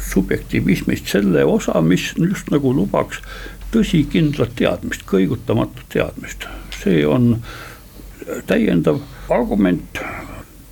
subjektivismist 0.00 1.08
selle 1.08 1.44
osa, 1.44 1.80
mis 1.80 2.12
just 2.16 2.50
nagu 2.52 2.72
lubaks 2.76 3.20
tõsikindlat 3.74 4.54
teadmist, 4.56 5.04
kõigutamatut 5.08 5.88
teadmist. 5.92 6.46
see 6.82 7.06
on 7.06 7.42
täiendav 8.46 9.00
argument 9.32 10.00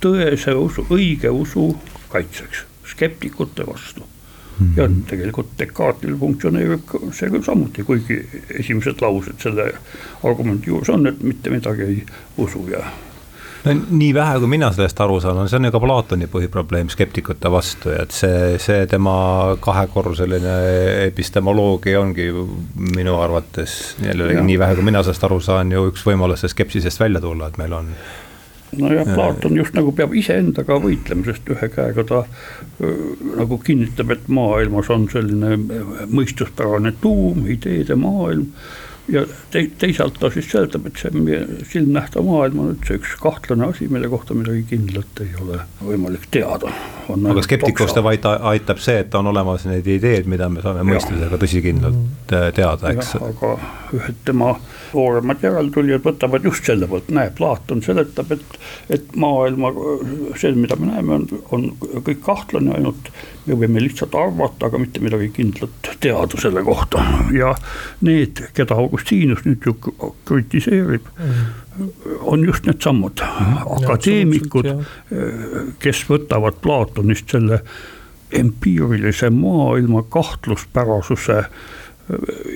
tõese 0.01 0.53
usu, 0.55 0.85
õige 0.93 1.29
usu 1.33 1.73
kaitseks 2.09 2.65
skeptikute 2.95 3.67
vastu 3.67 4.01
mm. 4.01 4.67
-hmm. 4.67 4.77
ja 4.77 4.89
tegelikult 5.07 5.55
Descartesil 5.59 6.17
funktsioneerib 6.19 6.95
see 7.11 7.29
küll 7.29 7.43
samuti, 7.43 7.83
kuigi 7.83 8.21
esimesed 8.59 9.01
laused 9.01 9.41
selle 9.43 9.71
argumendi 10.23 10.71
juures 10.73 10.89
on, 10.89 11.07
et 11.07 11.23
mitte 11.23 11.49
midagi 11.49 11.89
ei 11.89 12.05
usu 12.37 12.67
ja 12.71 12.85
no 13.65 13.73
nii 13.89 14.13
vähe, 14.13 14.39
kui 14.39 14.47
mina 14.47 14.69
sellest 14.73 14.99
aru 15.01 15.19
saan, 15.23 15.39
on 15.41 15.49
see 15.49 15.57
on 15.59 15.67
ju 15.67 15.71
ka 15.73 15.81
Platoni 15.81 16.27
põhiprobleem 16.31 16.89
skeptikute 16.93 17.51
vastu 17.51 17.93
ja 17.93 18.03
et 18.05 18.13
see, 18.15 18.59
see 18.61 18.85
tema 18.89 19.15
kahekorruseline 19.61 20.57
epistemoloogia 21.07 22.01
ongi 22.01 22.29
minu 22.95 23.17
arvates 23.21 23.95
jällegi 24.03 24.43
nii 24.45 24.59
vähe, 24.61 24.77
kui 24.77 24.85
mina 24.91 25.01
sellest 25.03 25.25
aru 25.29 25.39
saan, 25.41 25.73
ju 25.73 25.87
üks 25.89 26.05
võimalus 26.05 26.45
skepsisest 26.51 27.01
välja 27.01 27.23
tulla, 27.23 27.49
et 27.49 27.57
meil 27.61 27.73
on 27.73 27.91
nojah, 28.81 29.11
Platon 29.13 29.59
just 29.59 29.75
nagu 29.77 29.93
peab 29.95 30.15
iseendaga 30.17 30.79
võitlema, 30.83 31.27
sest 31.29 31.51
ühe 31.53 31.69
käega 31.73 32.05
ta 32.07 32.23
nagu 33.35 33.59
kinnitab, 33.63 34.15
et 34.15 34.25
maailmas 34.27 34.89
on 34.93 35.07
selline 35.11 35.55
mõistuspärane 36.11 36.95
tuum, 37.01 37.45
ideede 37.51 37.97
maailm 37.99 38.51
ja 39.11 39.23
te, 39.53 39.65
teisalt 39.79 40.17
ta 40.19 40.29
siis 40.33 40.47
seletab, 40.49 40.87
et 40.89 40.99
see 40.99 41.13
meie 41.15 41.43
silmnähtav 41.69 42.25
maailm 42.25 42.61
on 42.63 42.71
üldse 42.73 42.97
üks 42.99 43.15
kahtlane 43.21 43.69
asi, 43.69 43.89
mille 43.91 44.09
kohta 44.11 44.37
midagi 44.37 44.65
kindlat 44.71 45.21
ei 45.25 45.33
ole 45.41 45.61
võimalik 45.83 46.27
teada. 46.33 46.73
Aga 47.09 47.43
skeptikuste 47.45 48.03
vaid 48.05 48.25
aitab 48.25 48.81
see, 48.83 48.99
et 49.03 49.15
on 49.17 49.29
olemas 49.31 49.65
need 49.69 49.87
ideed, 49.95 50.29
mida 50.31 50.49
me 50.51 50.63
saame 50.63 50.85
mõistusega 50.87 51.39
tõsikindlalt 51.41 52.33
äh, 52.35 52.47
teada, 52.55 52.93
eks. 52.93 53.15
aga 53.19 53.55
ühed 53.95 54.23
tema 54.27 54.55
nooremad 54.95 55.43
järeltulijad 55.43 56.03
võtavad 56.05 56.45
just 56.47 56.67
selle 56.67 56.87
poolt, 56.89 57.09
näe, 57.13 57.31
Platon 57.35 57.83
seletab, 57.85 58.31
et, 58.35 58.59
et 58.97 59.15
maailma, 59.19 59.71
see, 60.39 60.53
mida 60.57 60.77
me 60.79 60.91
näeme, 60.91 61.19
on, 61.19 61.47
on 61.55 62.03
kõik 62.05 62.23
kahtlane, 62.25 62.75
ainult. 62.79 63.11
Me 63.45 63.53
võime 63.61 63.77
lihtsalt 63.83 64.15
arvata, 64.17 64.71
aga 64.71 64.79
mitte 64.81 65.03
midagi 65.05 65.27
kindlat 65.35 65.91
teada 66.01 66.39
selle 66.41 66.63
kohta. 66.65 67.03
Ja 67.35 67.51
need, 68.01 68.41
keda 68.57 68.73
Augustinus 68.81 69.43
nüüd 69.45 69.67
ju 69.67 69.75
kritiseerib 70.25 71.05
mm., 71.13 71.43
on 72.21 72.45
just 72.45 72.65
needsamad 72.65 73.21
mm. 73.23 73.57
akadeemikud, 73.77 74.69
kes 75.79 76.03
võtavad 76.09 76.61
Platonist 76.61 77.35
selle 77.35 77.61
empiirilise 78.35 79.29
maailma 79.29 80.03
kahtluspärasuse 80.09 81.43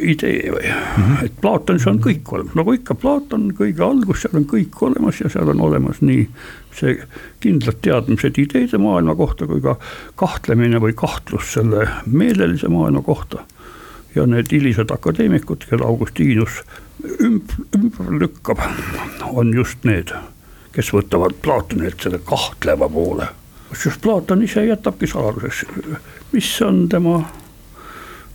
idee 0.01 0.51
või 0.53 0.67
mm, 0.69 1.03
-hmm. 1.03 1.25
et 1.25 1.37
Platonis 1.41 1.87
on 1.87 1.97
kõik 1.99 2.27
olemas, 2.31 2.53
nagu 2.55 2.73
ikka, 2.73 2.95
Platon 2.95 3.47
kõige 3.57 3.81
algus, 3.81 4.21
seal 4.21 4.37
on 4.37 4.45
kõik 4.45 4.81
olemas 4.85 5.21
ja 5.23 5.29
seal 5.29 5.49
on 5.49 5.61
olemas 5.65 6.01
nii 6.05 6.27
see 6.79 6.99
kindlad 7.41 7.79
teadmised 7.81 8.37
ideede 8.37 8.77
maailma 8.77 9.15
kohta 9.15 9.47
kui 9.49 9.61
ka 9.61 9.75
kahtlemine 10.15 10.81
või 10.81 10.93
kahtlus 10.93 11.53
selle 11.53 11.87
meelelise 12.05 12.67
maailma 12.67 13.01
kohta. 13.01 13.45
ja 14.15 14.25
need 14.25 14.51
hilised 14.51 14.91
akadeemikud, 14.91 15.65
keda 15.69 15.85
Augustinus 15.85 16.63
ümber, 17.03 17.55
ümber 17.75 18.19
lükkab, 18.19 18.61
on 19.31 19.53
just 19.53 19.83
need, 19.83 20.13
kes 20.75 20.91
võtavad 20.93 21.35
Platonilt 21.41 22.01
selle 22.03 22.19
kahtleva 22.25 22.89
poole. 22.89 23.27
kusjuures 23.69 23.99
Platon 24.01 24.43
ise 24.43 24.65
jätabki 24.65 25.07
saladuseks, 25.07 25.65
mis 26.31 26.49
on 26.65 26.87
tema 26.89 27.21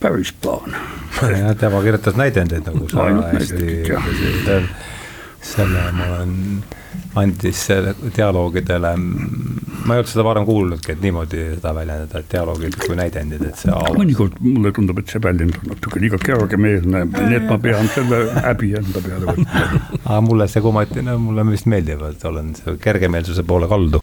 päris 0.00 0.32
plaan. 0.32 0.76
jah, 1.22 1.56
tema 1.56 1.82
kirjutas 1.82 2.16
näidendeid 2.16 2.66
nagu 2.66 2.88
sa 2.88 3.08
hästi, 3.32 3.84
selle 5.44 5.82
ma 5.94 6.06
olen, 6.14 6.34
andis 7.20 7.60
dialoogidele, 8.16 8.92
ma 8.96 9.94
ei 9.94 10.00
olnud 10.00 10.10
seda 10.10 10.24
varem 10.26 10.46
kuulnudki, 10.48 10.94
et 10.94 11.02
niimoodi 11.04 11.42
seda 11.56 11.74
väljendada, 11.76 12.22
et 12.22 12.30
dialoogid 12.32 12.78
kui 12.80 12.96
näidendid, 12.98 13.44
et 13.48 13.60
see. 13.60 13.74
mõnikord 13.98 14.40
mulle 14.44 14.72
tundub, 14.76 15.02
et 15.02 15.12
see 15.12 15.22
väljend 15.22 15.58
on 15.60 15.74
natuke 15.74 16.02
liiga 16.02 16.20
kergemeelne, 16.22 17.04
nii 17.14 17.38
et 17.38 17.46
ma 17.50 17.58
pean 17.62 17.90
selle 17.94 18.24
häbi 18.46 18.72
enda 18.80 19.04
peale 19.04 19.30
võtma. 19.30 19.68
aga 20.00 20.20
mulle 20.28 20.48
see 20.50 20.64
kumatina, 20.64 21.18
mulle 21.20 21.46
vist 21.52 21.70
meeldivad, 21.70 22.18
olen 22.32 22.54
kergemeelsuse 22.82 23.46
poole 23.46 23.70
kaldu. 23.70 24.02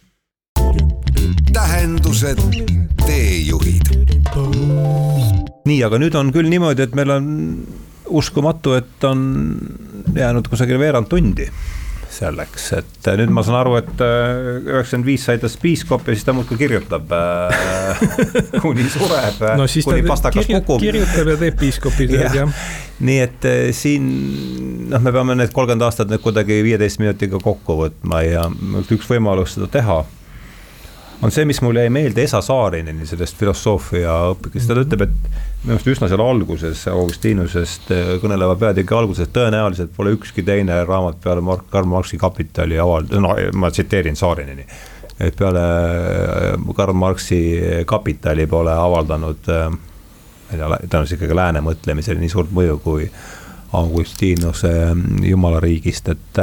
tähendused, 1.52 2.40
teejuhid 3.04 3.92
nii, 5.68 5.80
aga 5.86 5.98
nüüd 6.00 6.16
on 6.18 6.32
küll 6.34 6.48
niimoodi, 6.50 6.86
et 6.86 6.94
meil 6.96 7.12
on 7.14 7.26
uskumatu, 8.18 8.76
et 8.78 9.04
on 9.08 9.22
jäänud 10.16 10.50
kusagil 10.50 10.80
veerand 10.80 11.10
tundi 11.10 11.48
selleks, 12.12 12.66
et 12.76 13.08
nüüd 13.16 13.30
ma 13.32 13.40
saan 13.44 13.56
aru, 13.62 13.76
et 13.80 14.02
äh, 14.04 14.58
üheksakümmend 14.68 15.08
viis 15.08 15.24
sai 15.24 15.38
tast 15.40 15.56
piiskop 15.62 16.04
ja 16.04 16.16
siis 16.16 16.26
ta 16.28 16.34
muudkui 16.36 16.58
kirjutab 16.60 17.12
äh, 17.16 18.02
kuni 18.64 18.84
sureb 18.92 19.40
no,, 19.56 19.66
kuni 19.86 20.04
pastakas 20.04 20.44
kirjut, 20.44 20.66
kukub. 20.66 20.82
kirjutab 20.84 21.32
ja 21.32 21.36
teeb 21.40 21.60
piiskopi 21.62 22.08
tööd 22.10 22.26
ja., 22.26 22.32
jah. 22.42 22.64
nii 23.08 23.20
et 23.24 23.48
siin 23.76 24.08
noh, 24.92 25.00
me 25.00 25.14
peame 25.14 25.38
need 25.40 25.54
kolmkümmend 25.56 25.88
aastat 25.88 26.12
nüüd 26.12 26.20
kuidagi 26.24 26.60
viieteist 26.66 27.00
minutiga 27.00 27.40
kokku 27.42 27.78
võtma 27.80 28.20
ja 28.26 28.44
üks 28.82 29.08
võimalus 29.08 29.56
seda 29.56 29.70
teha 29.72 30.02
on 31.22 31.32
see, 31.32 31.46
mis 31.48 31.62
mul 31.62 31.78
jäi 31.78 31.88
meelde 31.92 32.24
Esa 32.26 32.42
Saarineni 32.44 33.06
sellest 33.08 33.38
filosoofia 33.38 34.18
õpikust, 34.34 34.68
ta 34.68 34.76
ütleb, 34.82 35.06
et 35.06 35.42
minu 35.62 35.76
arust 35.76 35.90
üsna 35.92 36.08
seal 36.10 36.22
alguses, 36.24 36.80
Augustinusest 36.90 37.90
äh, 37.94 38.14
kõneleva 38.22 38.56
peatüki 38.58 38.96
alguses, 38.98 39.30
tõenäoliselt 39.34 39.92
pole 39.94 40.16
ükski 40.16 40.42
teine 40.46 40.80
raamat 40.88 41.20
peale 41.22 41.44
Mark, 41.44 41.68
Karl 41.70 41.86
Marxi 41.86 42.18
Kapitali 42.18 42.80
avald-, 42.82 43.14
no 43.22 43.36
ma 43.54 43.70
tsiteerin 43.70 44.18
Saarineni. 44.18 44.66
et 45.20 45.36
peale 45.38 45.62
äh, 45.62 46.74
Karl 46.76 46.96
Marxi 46.98 47.60
Kapitali 47.86 48.46
pole 48.50 48.74
avaldanud, 48.74 49.46
äh, 49.48 49.68
ma 49.70 50.50
ei 50.50 50.58
tea, 50.58 50.80
tõenäoliselt 50.88 51.20
ikkagi 51.20 51.38
lääne 51.38 51.62
mõtlemisele 51.62 52.18
nii 52.18 52.32
suurt 52.32 52.50
mõju 52.50 52.80
kui 52.82 53.06
Augustinuse 53.72 54.72
jumalariigist, 55.24 56.10
et 56.12 56.40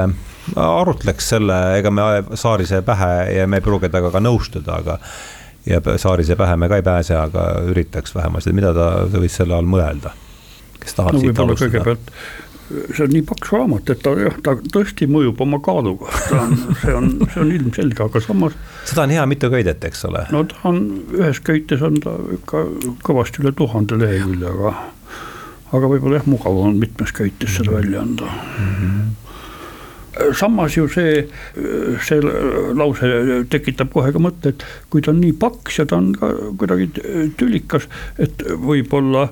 arutleks 0.55 1.27
selle, 1.35 1.59
ega 1.77 1.91
me 1.93 2.07
Saarise 2.39 2.79
pähe 2.87 3.11
ja 3.35 3.45
me 3.45 3.59
ei 3.59 3.65
pruugi 3.67 3.91
temaga 3.91 4.15
ka 4.15 4.23
nõustuda, 4.23 4.79
aga 4.79 4.95
ja 5.65 5.81
Saarise 5.97 6.35
pähe 6.39 6.57
me 6.57 6.69
ka 6.69 6.79
ei 6.79 6.85
pääse, 6.85 7.15
aga 7.19 7.47
üritaks 7.69 8.15
vähemasti, 8.15 8.53
mida 8.55 8.73
ta 8.73 8.89
võis 9.13 9.35
selle 9.35 9.57
all 9.57 9.69
mõelda, 9.69 10.13
kes 10.79 10.95
tahab 10.97 11.17
no, 11.17 11.23
siit 11.23 11.39
alustada 11.39 11.97
see 12.69 13.03
on 13.05 13.13
nii 13.13 13.23
paks 13.25 13.51
raamat, 13.53 13.89
et 13.89 14.01
ta 14.05 14.11
jah, 14.19 14.35
ta 14.45 14.53
tõesti 14.73 15.07
mõjub 15.09 15.39
oma 15.41 15.57
kaaluga, 15.65 16.11
ta 16.29 16.41
on, 16.43 16.51
see 16.83 16.93
on, 16.95 17.07
see 17.33 17.41
on 17.41 17.53
ilmselge, 17.55 18.03
aga 18.05 18.21
samas. 18.23 18.57
seda 18.89 19.07
on 19.07 19.13
hea 19.15 19.25
mitu 19.29 19.49
köidet, 19.49 19.87
eks 19.89 20.05
ole. 20.09 20.25
no 20.35 20.43
ta 20.49 20.59
on, 20.69 20.83
ühes 21.17 21.41
köites 21.45 21.81
on 21.85 21.97
ta 22.03 22.13
ikka 22.37 22.65
kõvasti 23.05 23.41
üle 23.43 23.53
tuhande 23.57 23.97
lehekülje, 24.03 24.53
aga, 24.53 24.75
aga 25.71 25.91
võib-olla 25.95 26.21
jah, 26.21 26.29
mugav 26.29 26.61
on 26.67 26.77
mitmes 26.81 27.15
köites 27.15 27.57
seda 27.57 27.73
välja 27.79 28.05
anda 28.05 28.29
mm. 28.29 28.75
-hmm 28.75 29.17
samas 30.37 30.77
ju 30.77 30.87
see, 30.91 31.23
see 32.05 32.19
lause 32.77 33.11
tekitab 33.51 33.93
kohe 33.93 34.11
ka 34.15 34.21
mõtte, 34.21 34.53
et 34.53 34.65
kui 34.91 35.03
ta 35.05 35.13
on 35.13 35.21
nii 35.23 35.35
paks 35.39 35.81
ja 35.81 35.87
ta 35.89 35.99
on 35.99 36.11
ka 36.17 36.31
kuidagi 36.59 36.89
tülikas, 37.39 37.87
et 38.21 38.43
võib-olla 38.59 39.29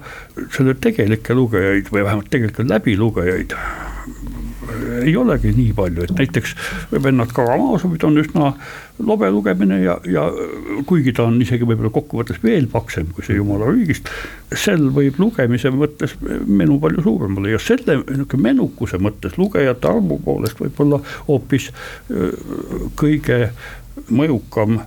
selle 0.56 0.78
tegelikke 0.82 1.38
lugejaid 1.38 1.92
või 1.94 2.08
vähemalt 2.08 2.32
tegelikult 2.34 2.72
läbilugejaid 2.72 3.58
ei 5.04 5.16
olegi 5.18 5.54
nii 5.56 5.74
palju, 5.78 6.04
et 6.04 6.14
näiteks 6.18 6.56
vennad 7.04 7.32
Karamaažovit 7.36 8.04
on 8.08 8.20
üsna 8.22 8.52
lobe 9.06 9.30
lugemine 9.32 9.80
ja, 9.84 9.98
ja 10.10 10.26
kuigi 10.90 11.14
ta 11.16 11.28
on 11.30 11.40
isegi 11.42 11.68
võib-olla 11.68 11.92
kokkuvõttes 11.94 12.42
veel 12.44 12.68
paksem 12.72 13.12
kui 13.14 13.26
see 13.26 13.38
Jumala 13.38 13.70
riigist, 13.72 14.10
sel 14.54 14.90
võib 14.94 15.20
lugemise 15.22 15.72
mõttes 15.74 16.18
menu 16.22 16.80
palju 16.84 17.06
suurem 17.06 17.38
olla 17.40 17.56
ja 17.56 17.62
selle 17.62 18.00
niisugune 18.04 18.50
menukuse 18.50 19.00
mõttes 19.02 19.38
lugejate 19.40 19.92
arvu 19.92 20.20
poolest 20.24 20.62
võib-olla 20.62 21.02
hoopis 21.28 21.70
kõige 22.98 23.52
mõjukam 24.14 24.82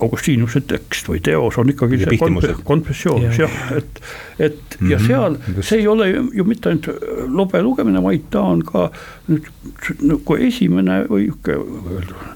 Augustinuse 0.00 0.60
tekst 0.68 1.08
või 1.08 1.22
teos 1.24 1.56
on 1.56 1.70
ikkagi 1.72 2.02
ja 2.02 2.10
see 2.12 2.54
konfessioonis 2.68 3.38
jah, 3.40 3.54
et, 3.76 4.00
et 4.38 4.76
mm 4.80 4.86
-hmm, 4.86 4.90
ja 4.90 4.98
mhm, 4.98 5.06
seal 5.06 5.38
just. 5.56 5.68
see 5.68 5.78
ei 5.78 5.86
ole 5.88 6.08
ju, 6.10 6.24
ju 6.34 6.44
mitte 6.44 6.68
ainult 6.68 6.88
lobe 7.32 7.62
lugemine, 7.62 8.02
vaid 8.02 8.26
ta 8.30 8.42
on 8.44 8.60
ka 8.66 8.90
nüüd 9.28 9.48
nagu 10.02 10.36
esimene 10.36 10.98
või 11.08 11.30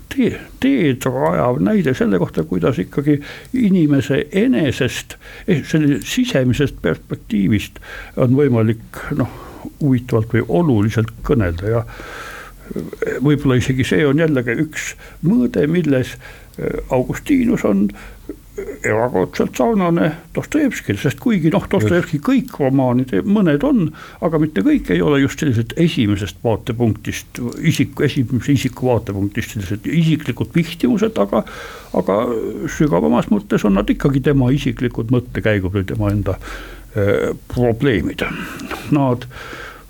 tee, 0.09 0.41
teed 0.61 1.05
rajav 1.05 1.61
näide 1.61 1.95
selle 1.95 2.19
kohta, 2.19 2.45
kuidas 2.49 2.79
ikkagi 2.79 3.21
inimese 3.53 4.25
enesest, 4.33 5.17
eh, 5.47 5.63
selle 5.65 6.01
sisemisest 6.01 6.81
perspektiivist 6.83 7.81
on 8.17 8.37
võimalik 8.41 9.05
noh, 9.17 9.29
huvitavalt 9.81 10.33
või 10.33 10.45
oluliselt 10.49 11.13
kõnelda 11.27 11.69
ja 11.77 11.85
võib-olla 13.21 13.59
isegi 13.61 13.87
see 13.87 14.05
on 14.07 14.23
jällegi 14.23 14.57
üks 14.67 14.95
mõõde, 15.27 15.67
milles 15.71 16.17
Augustinus 16.93 17.65
on 17.65 17.89
erakordselt 18.85 19.57
sarnane 19.57 20.11
Dostojevskile, 20.35 20.99
sest 21.01 21.21
kuigi 21.23 21.51
noh, 21.53 21.65
Dostojevski 21.71 22.21
kõik 22.25 22.57
romaanid, 22.61 23.13
mõned 23.29 23.65
on, 23.67 23.83
aga 24.25 24.41
mitte 24.43 24.65
kõik 24.67 24.91
ei 24.95 25.03
ole 25.05 25.21
just 25.23 25.43
sellised 25.43 25.75
esimesest 25.81 26.41
vaatepunktist, 26.45 27.41
isiku, 27.67 28.05
esimese 28.09 28.57
isiku 28.57 28.91
vaatepunktist 28.91 29.55
sellised 29.55 29.89
isiklikud 29.91 30.53
vihtimused, 30.57 31.19
aga 31.21 31.45
aga 31.99 32.21
sügavamas 32.71 33.31
mõttes 33.33 33.65
on 33.67 33.75
nad 33.79 33.89
ikkagi 33.91 34.23
tema 34.25 34.51
isiklikud 34.55 35.11
mõttekäigud 35.15 35.75
või 35.75 35.87
tema 35.89 36.13
enda 36.13 36.37
äh, 36.37 37.31
probleemid. 37.51 38.23
Nad, 38.95 39.27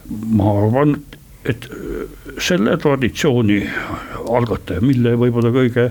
ma 0.09 0.55
arvan, 0.63 0.99
et 1.45 1.69
äh, 1.73 2.03
selle 2.43 2.77
traditsiooni 2.81 3.61
algataja, 4.31 4.83
mille 4.85 5.15
võib-olla 5.21 5.53
kõige 5.55 5.87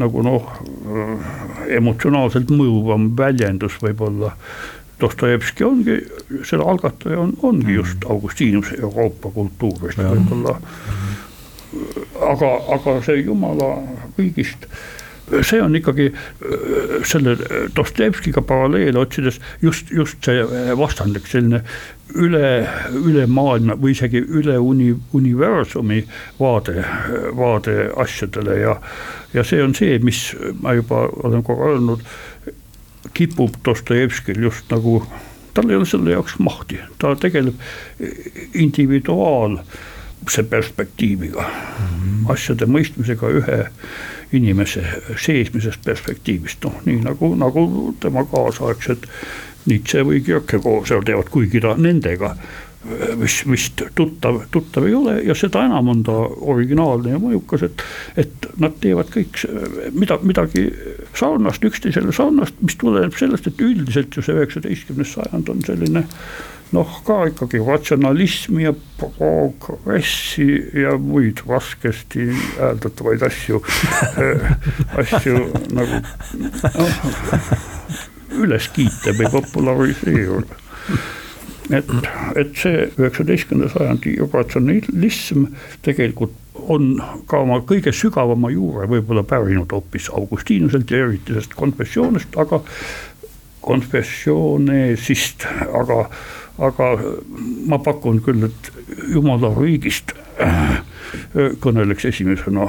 nagu 0.00 0.24
noh, 0.26 0.50
äh, 0.84 1.32
emotsionaalselt 1.78 2.52
mõjuvam 2.52 3.10
väljendus 3.18 3.80
võib-olla 3.82 4.34
Dostojevski 5.00 5.64
ongi, 5.64 5.94
selle 6.44 6.66
algataja 6.68 7.22
on, 7.22 7.30
ongi 7.48 7.72
just 7.78 8.04
Augustinus 8.04 8.74
Euroopa 8.76 9.30
kultuurist 9.32 9.96
võib-olla. 9.96 10.58
aga, 12.26 12.50
aga 12.76 12.96
see 13.06 13.22
jumala 13.22 13.70
kõigist 14.18 14.66
see 15.46 15.60
on 15.62 15.76
ikkagi 15.76 16.10
selle 17.06 17.36
Dostojevskiga 17.76 18.42
paralleele 18.42 18.98
otsides 18.98 19.40
just, 19.62 19.90
just 19.94 20.24
see 20.26 20.44
vastandlik 20.78 21.28
selline 21.30 21.62
üle, 22.18 22.66
üle 22.96 23.26
maailma 23.30 23.76
või 23.80 23.94
isegi 23.94 24.22
üle 24.22 24.58
uni-, 24.58 24.96
universumi 25.16 26.02
vaade, 26.40 26.84
vaade 27.36 27.90
asjadele 28.02 28.58
ja, 28.60 28.76
ja 29.34 29.44
see 29.46 29.62
on 29.62 29.74
see, 29.78 29.98
mis 30.02 30.30
ma 30.62 30.74
juba 30.78 31.06
olen 31.22 31.44
korra 31.46 31.74
öelnud, 31.74 32.04
kipub 33.16 33.60
Dostojevskil 33.64 34.42
just 34.42 34.70
nagu, 34.72 35.00
tal 35.54 35.70
ei 35.70 35.78
ole 35.78 35.88
selle 35.88 36.14
jaoks 36.14 36.38
mahti, 36.42 36.80
ta 36.98 37.14
tegeleb 37.18 37.54
individuaalse 38.54 40.42
perspektiiviga 40.50 41.42
mm, 41.42 41.50
-hmm. 41.86 42.32
asjade 42.32 42.66
mõistmisega 42.66 43.26
ühe 43.40 43.60
inimese 44.32 44.84
seesmisest 45.18 45.84
perspektiivist, 45.84 46.64
noh 46.64 46.82
nii 46.86 47.04
nagu, 47.06 47.34
nagu 47.38 47.66
tema 48.00 48.24
kaasaegsed 48.30 49.06
Nietzsche 49.68 50.02
või 50.06 50.22
Kierkegaard 50.24 50.88
seal 50.88 51.04
teevad, 51.04 51.28
kuigi 51.32 51.60
ta 51.60 51.74
nendega 51.76 52.34
mis 53.20 53.34
vist 53.44 53.82
tuttav, 53.94 54.38
tuttav 54.50 54.86
ei 54.88 54.94
ole. 54.96 55.16
Ja 55.26 55.34
seda 55.36 55.66
enam 55.68 55.90
on 55.92 56.02
ta 56.06 56.14
originaalne 56.52 57.12
ja 57.12 57.18
mõjukas, 57.20 57.66
et, 57.68 57.82
et 58.20 58.46
nad 58.62 58.76
teevad 58.80 59.10
kõik 59.12 59.42
mida, 59.92 60.16
midagi 60.24 60.64
sarnast, 61.16 61.64
üksteisele 61.66 62.14
sarnast, 62.16 62.56
mis 62.64 62.78
tuleneb 62.80 63.16
sellest, 63.18 63.50
et 63.50 63.60
üldiselt 63.64 64.16
ju 64.16 64.24
see 64.24 64.38
üheksateistkümnes 64.38 65.12
sajand 65.18 65.52
on 65.52 65.60
selline 65.66 66.06
noh, 66.76 67.00
ka 67.06 67.24
ikkagi 67.30 67.60
ratsionalismi 67.66 68.64
ja 68.64 68.74
progressi 69.00 70.48
ja 70.82 70.96
muid 70.98 71.42
raskesti 71.48 72.28
hääldatavaid 72.58 73.22
asju 73.26 73.62
asju 75.02 75.38
nagu 75.76 76.02
noh, 76.78 76.98
üles 78.40 78.68
kiita 78.74 79.14
või 79.18 79.32
populariseerida. 79.32 80.60
Et, 81.70 81.90
et 82.34 82.56
see 82.58 82.86
üheksateistkümnenda 82.98 83.70
sajandi 83.70 84.16
ratsionalism 84.32 85.44
tegelikult 85.86 86.34
on 86.70 86.96
ka 87.30 87.44
oma 87.44 87.60
kõige 87.66 87.92
sügavama 87.94 88.50
juure 88.52 88.88
võib-olla 88.90 89.22
pärinud 89.26 89.70
hoopis 89.72 90.10
Augustinuselt 90.10 90.90
ja 90.90 91.04
eriti 91.04 91.32
sellest 91.32 91.54
konfessioonist, 91.58 92.34
aga 92.42 92.60
konfessioonesist, 93.60 95.46
aga, 95.76 96.04
aga 96.60 96.92
ma 97.70 97.80
pakun 97.82 98.20
küll, 98.24 98.44
et 98.50 98.70
jumala 99.12 99.52
riigist 99.56 100.14
kõneleks 101.64 102.06
esimesena 102.12 102.68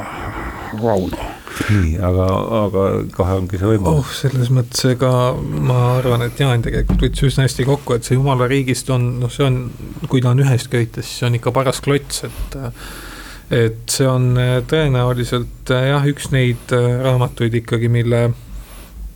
Rauno 0.81 1.31
nii, 1.69 1.95
aga, 2.03 2.25
aga 2.61 2.83
kohe 3.15 3.37
ongi 3.41 3.59
see 3.59 3.69
võimalus 3.73 4.01
oh,. 4.01 4.11
selles 4.15 4.51
mõttes, 4.53 4.83
ega 4.91 5.11
ma 5.37 5.79
arvan, 5.97 6.25
et 6.25 6.39
Jaan 6.39 6.63
tegelikult 6.65 7.05
võttis 7.05 7.27
üsna 7.27 7.45
hästi 7.47 7.67
kokku, 7.67 7.97
et 7.97 8.07
see 8.07 8.17
jumala 8.17 8.47
riigist 8.51 8.89
on, 8.93 9.07
noh, 9.21 9.31
see 9.31 9.45
on, 9.47 9.63
kui 10.07 10.23
ta 10.23 10.33
on 10.33 10.43
ühest 10.43 10.71
köites, 10.73 11.07
siis 11.07 11.27
on 11.27 11.37
ikka 11.39 11.53
paras 11.55 11.81
klots, 11.83 12.25
et. 12.27 12.61
et 13.51 13.91
see 13.91 14.07
on 14.07 14.31
äh, 14.39 14.53
tõenäoliselt 14.63 15.73
äh, 15.75 15.89
jah, 15.91 16.05
üks 16.07 16.29
neid 16.31 16.71
äh, 16.75 16.87
raamatuid 17.03 17.57
ikkagi, 17.61 17.91
mille 17.91 18.29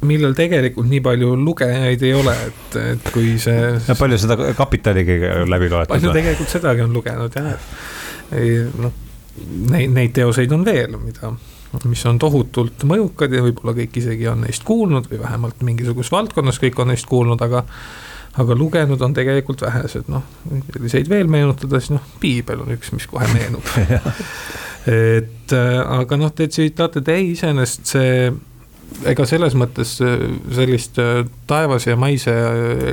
millel 0.07 0.35
tegelikult 0.37 0.87
nii 0.89 1.01
palju 1.05 1.33
lugejaid 1.41 2.05
ei 2.05 2.13
ole, 2.15 2.35
et, 2.49 2.77
et 2.93 3.09
kui 3.13 3.35
see. 3.41 3.73
ja 3.87 3.97
palju 3.99 4.19
seda 4.21 4.37
kapitaligi 4.57 5.19
läbi 5.49 5.71
loetud? 5.71 5.95
palju 5.95 6.13
tegelikult 6.15 6.55
sedagi 6.57 6.85
on 6.85 6.95
lugenud 6.95 7.35
jah, 7.39 7.51
et 8.31 8.79
noh, 8.79 8.95
neid, 9.73 9.91
neid 9.93 10.15
teoseid 10.15 10.55
on 10.55 10.65
veel, 10.67 10.97
mida 11.01 11.33
mis 11.83 12.05
on 12.07 12.19
tohutult 12.21 12.85
mõjukad 12.87 13.33
ja 13.35 13.43
võib-olla 13.43 13.75
kõik 13.75 13.97
isegi 13.99 14.29
on 14.31 14.45
neist 14.45 14.63
kuulnud 14.67 15.09
või 15.11 15.19
vähemalt 15.19 15.63
mingisuguses 15.67 16.13
valdkonnas 16.13 16.59
kõik 16.61 16.79
on 16.79 16.93
neist 16.93 17.09
kuulnud, 17.09 17.41
aga 17.43 17.65
aga 18.35 18.55
lugenud 18.57 18.99
on 19.03 19.13
tegelikult 19.15 19.61
vähesed, 19.63 20.09
noh, 20.11 20.23
selliseid 20.73 21.07
veel 21.07 21.29
meenutada, 21.31 21.79
siis 21.79 21.93
noh, 21.95 22.03
piibel 22.19 22.65
on 22.65 22.73
üks, 22.75 22.91
mis 22.95 23.07
kohe 23.07 23.27
meenub 23.31 23.63
et 24.91 25.55
äh, 25.55 25.77
aga 25.99 26.19
noh, 26.19 26.33
te 26.35 26.49
tsitaate 26.51 27.03
ei, 27.13 27.31
iseenesest 27.33 27.95
see, 27.95 28.27
ega 29.05 29.25
selles 29.27 29.55
mõttes 29.57 29.97
äh, 30.03 30.27
sellist 30.55 30.99
äh, 31.01 31.23
taevase 31.47 31.93
ja 31.93 31.99
maise 31.99 32.35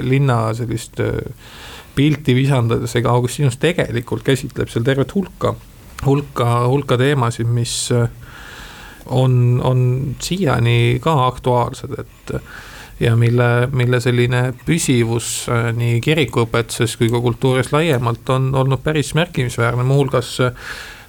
linna 0.03 0.55
sellist 0.57 1.01
pilti 1.95 2.35
visandades, 2.35 2.97
ega 2.97 3.12
Augustinus 3.12 3.59
tegelikult 3.61 4.25
käsitleb 4.25 4.71
seal 4.73 4.85
tervet 4.87 5.12
hulka, 5.15 5.55
hulka, 6.07 6.51
hulka 6.73 6.97
teemasid, 6.97 7.51
mis 7.53 7.75
on, 7.93 9.35
on 9.62 9.83
siiani 10.25 10.99
ka 11.05 11.19
aktuaalsed, 11.27 11.99
et 12.01 12.37
ja 13.03 13.17
mille, 13.17 13.69
mille 13.73 14.01
selline 14.01 14.43
püsivus 14.67 15.29
äh, 15.51 15.71
nii 15.77 16.01
kirikuõpetuses 16.05 16.95
kui 17.01 17.11
ka 17.11 17.21
kultuuris 17.25 17.73
laiemalt 17.75 18.31
on 18.31 18.51
olnud 18.55 18.83
päris 18.85 19.15
märkimisväärne, 19.19 19.85
muuhulgas 19.87 20.37
äh, 20.45 20.53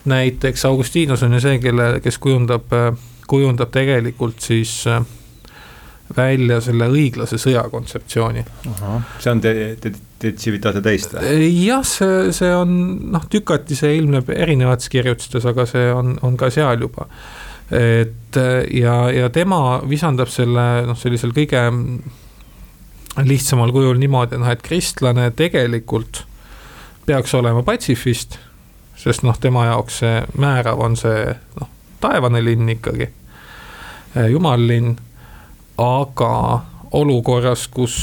näiteks 0.09 0.65
Augustinus 0.65 1.23
on 1.23 1.37
ju 1.37 1.41
see, 1.43 1.59
kelle, 1.63 1.99
kes 2.03 2.17
kujundab, 2.23 2.73
äh, 2.73 2.89
kujundab 3.27 3.71
tegelikult 3.73 4.41
siis 4.43 4.83
välja 6.17 6.59
selle 6.61 6.89
õiglase 6.91 7.39
sõja 7.41 7.63
kontseptsiooni. 7.71 8.43
see 9.19 9.31
on 9.31 9.41
te, 9.41 9.53
te, 9.81 9.93
te 10.19 10.33
tsivitaate 10.35 10.81
teist 10.83 11.15
või? 11.15 11.47
jah, 11.63 11.85
see, 11.87 12.33
see 12.35 12.51
on 12.55 12.75
noh, 13.15 13.25
tükati 13.31 13.77
see 13.77 13.95
ilmneb 13.97 14.29
erinevates 14.35 14.91
kirjutistes, 14.93 15.47
aga 15.49 15.65
see 15.69 15.89
on, 15.93 16.17
on 16.21 16.37
ka 16.37 16.51
seal 16.53 16.85
juba 16.85 17.07
et 17.73 18.37
ja, 18.75 18.97
ja 19.11 19.29
tema 19.33 19.79
visandab 19.89 20.29
selle 20.31 20.83
noh, 20.87 20.97
sellisel 20.99 21.33
kõige 21.35 21.63
lihtsamal 23.23 23.71
kujul 23.73 23.99
niimoodi, 24.01 24.39
noh, 24.41 24.49
et 24.49 24.63
kristlane 24.65 25.29
tegelikult 25.37 26.23
peaks 27.05 27.33
olema 27.37 27.63
patsifist, 27.65 28.37
sest 28.97 29.25
noh, 29.25 29.37
tema 29.41 29.67
jaoks 29.69 30.01
see 30.03 30.19
määrav 30.39 30.81
on 30.81 30.97
see 30.99 31.33
noh, 31.59 31.72
taevane 32.03 32.43
linn 32.43 32.69
ikkagi, 32.75 33.07
jumallinn, 34.29 34.93
aga 35.81 36.33
olukorras, 36.93 37.67
kus 37.73 37.95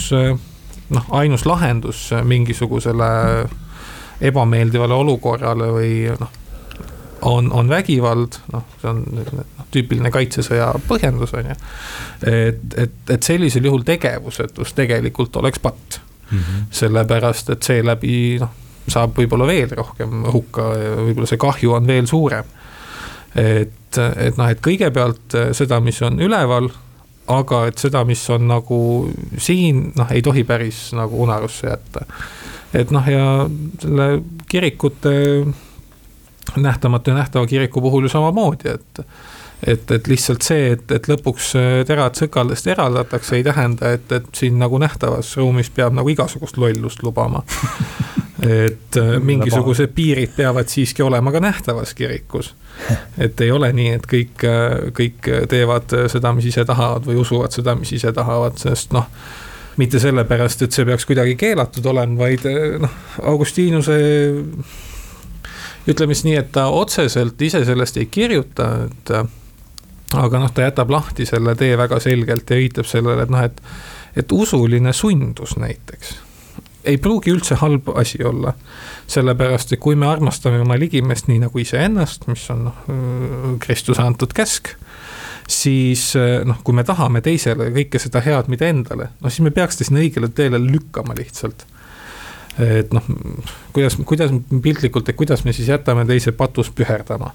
noh, 0.90 1.06
ainus 1.14 1.46
lahendus 1.46 2.08
mingisugusele 2.26 3.10
ebameeldivale 4.20 4.94
olukorrale 4.94 5.70
või 5.72 5.94
noh, 6.10 6.36
on, 7.22 7.52
on 7.52 7.68
vägivald, 7.68 8.40
noh, 8.52 8.66
see 8.80 8.90
on 8.90 9.02
noh, 9.14 9.66
tüüpiline 9.70 10.10
kaitsesõja 10.12 10.72
põhjendus, 10.88 11.34
on 11.38 11.52
ju. 11.52 11.56
et, 12.26 12.62
et, 12.76 12.96
et 13.14 13.22
sellisel 13.22 13.68
juhul 13.68 13.84
tegevusetus 13.86 14.74
tegelikult 14.76 15.36
oleks 15.36 15.62
patt 15.62 16.00
mm. 16.00 16.38
-hmm. 16.38 16.64
sellepärast, 16.80 17.50
et 17.50 17.62
seeläbi 17.62 18.38
noh, 18.40 18.54
saab 18.88 19.18
võib-olla 19.18 19.46
veel 19.46 19.70
rohkem 19.76 20.24
hukka 20.32 20.70
ja 20.78 20.94
võib-olla 20.98 21.28
see 21.28 21.40
kahju 21.40 21.76
on 21.76 21.86
veel 21.86 22.06
suurem. 22.06 22.44
et, 23.34 23.76
et 23.98 24.38
noh, 24.38 24.50
et 24.50 24.60
kõigepealt 24.62 25.36
seda, 25.56 25.80
mis 25.82 25.98
on 26.06 26.20
üleval, 26.22 26.70
aga 27.30 27.64
et 27.70 27.78
seda, 27.78 28.04
mis 28.06 28.22
on 28.30 28.46
nagu 28.50 28.80
siin, 29.38 29.90
noh, 29.98 30.12
ei 30.14 30.22
tohi 30.22 30.44
päris 30.44 30.90
nagu 30.98 31.22
unarusse 31.24 31.70
jätta. 31.70 32.06
et 32.74 32.90
noh, 32.94 33.06
ja 33.08 33.48
selle 33.82 34.22
kirikute 34.48 35.12
nähtamatu 36.56 37.10
ja 37.10 37.16
nähtava 37.16 37.46
kiriku 37.46 37.80
puhul 37.80 38.02
ju 38.06 38.08
samamoodi, 38.08 38.68
et 38.68 39.04
et, 39.66 39.90
et 39.90 40.06
lihtsalt 40.08 40.42
see, 40.42 40.70
et, 40.72 40.86
et 40.92 41.08
lõpuks 41.10 41.50
terad 41.86 42.16
sõkaldest 42.16 42.70
eraldatakse, 42.72 43.36
ei 43.36 43.44
tähenda, 43.44 43.92
et, 43.92 44.12
et 44.12 44.30
siin 44.34 44.56
nagu 44.58 44.78
nähtavas 44.80 45.34
ruumis 45.36 45.68
peab 45.74 45.92
nagu 45.96 46.08
igasugust 46.08 46.56
lollust 46.56 47.02
lubama. 47.04 47.42
et 48.46 48.96
mingisugused 49.20 49.92
piirid 49.94 50.32
peavad 50.36 50.68
siiski 50.70 51.02
olema 51.02 51.32
ka 51.32 51.40
nähtavas 51.44 51.94
kirikus. 51.94 52.54
et 53.24 53.40
ei 53.40 53.50
ole 53.52 53.72
nii, 53.76 53.94
et 53.98 54.06
kõik, 54.08 54.44
kõik 54.96 55.30
teevad 55.50 55.92
seda, 56.12 56.32
mis 56.36 56.48
ise 56.48 56.64
tahavad 56.64 57.04
või 57.08 57.18
usuvad 57.20 57.52
seda, 57.52 57.74
mis 57.76 57.92
ise 57.92 58.12
tahavad, 58.16 58.56
sest 58.60 58.96
noh 58.96 59.08
mitte 59.80 60.00
sellepärast, 60.02 60.64
et 60.66 60.76
see 60.76 60.84
peaks 60.84 61.06
kuidagi 61.08 61.36
keelatud 61.40 61.86
olema, 61.88 62.18
vaid 62.24 62.44
noh, 62.82 62.96
Augustinuse 63.30 63.96
ütleme 65.88 66.16
siis 66.16 66.26
nii, 66.26 66.38
et 66.40 66.50
ta 66.52 66.66
otseselt 66.74 67.40
ise 67.42 67.62
sellest 67.64 68.00
ei 68.00 68.08
kirjuta, 68.12 68.70
et 68.88 69.12
aga 70.20 70.42
noh, 70.42 70.50
ta 70.52 70.66
jätab 70.66 70.90
lahti 70.92 71.26
selle 71.28 71.54
tee 71.58 71.78
väga 71.78 72.00
selgelt 72.02 72.50
ja 72.50 72.58
viitab 72.60 72.88
sellele, 72.88 73.24
et 73.24 73.32
noh, 73.32 73.46
et, 73.46 73.62
et 74.20 74.34
usuline 74.36 74.92
sundus 74.96 75.56
näiteks 75.60 76.16
ei 76.90 76.98
pruugi 77.02 77.32
üldse 77.32 77.58
halb 77.62 77.88
asi 77.94 78.22
olla. 78.24 78.54
sellepärast, 79.10 79.72
et 79.72 79.80
kui 79.82 79.96
me 79.98 80.06
armastame 80.06 80.60
oma 80.62 80.76
ligimest 80.78 81.26
nii 81.26 81.40
nagu 81.42 81.58
iseennast, 81.58 82.28
mis 82.30 82.44
on 82.52 82.68
noh, 82.68 82.84
Kristuse 83.62 84.02
antud 84.02 84.34
käsk 84.36 84.76
siis 85.50 86.12
noh, 86.46 86.60
kui 86.62 86.76
me 86.78 86.84
tahame 86.86 87.18
teisele 87.24 87.72
kõike 87.74 87.98
seda 87.98 88.22
head, 88.22 88.46
mida 88.52 88.68
endale, 88.70 89.10
no 89.18 89.32
siis 89.32 89.42
me 89.42 89.50
peaks 89.50 89.80
ta 89.80 89.86
sinna 89.86 90.02
õigele 90.04 90.30
teele 90.30 90.60
lükkama 90.62 91.16
lihtsalt 91.18 91.66
et 92.58 92.92
noh, 92.94 93.04
kuidas, 93.74 93.96
kuidas 94.06 94.32
piltlikult, 94.62 95.08
et 95.08 95.16
kuidas 95.18 95.44
me 95.44 95.54
siis 95.56 95.68
jätame 95.70 96.04
teise 96.08 96.32
patus 96.36 96.70
püherdama. 96.74 97.32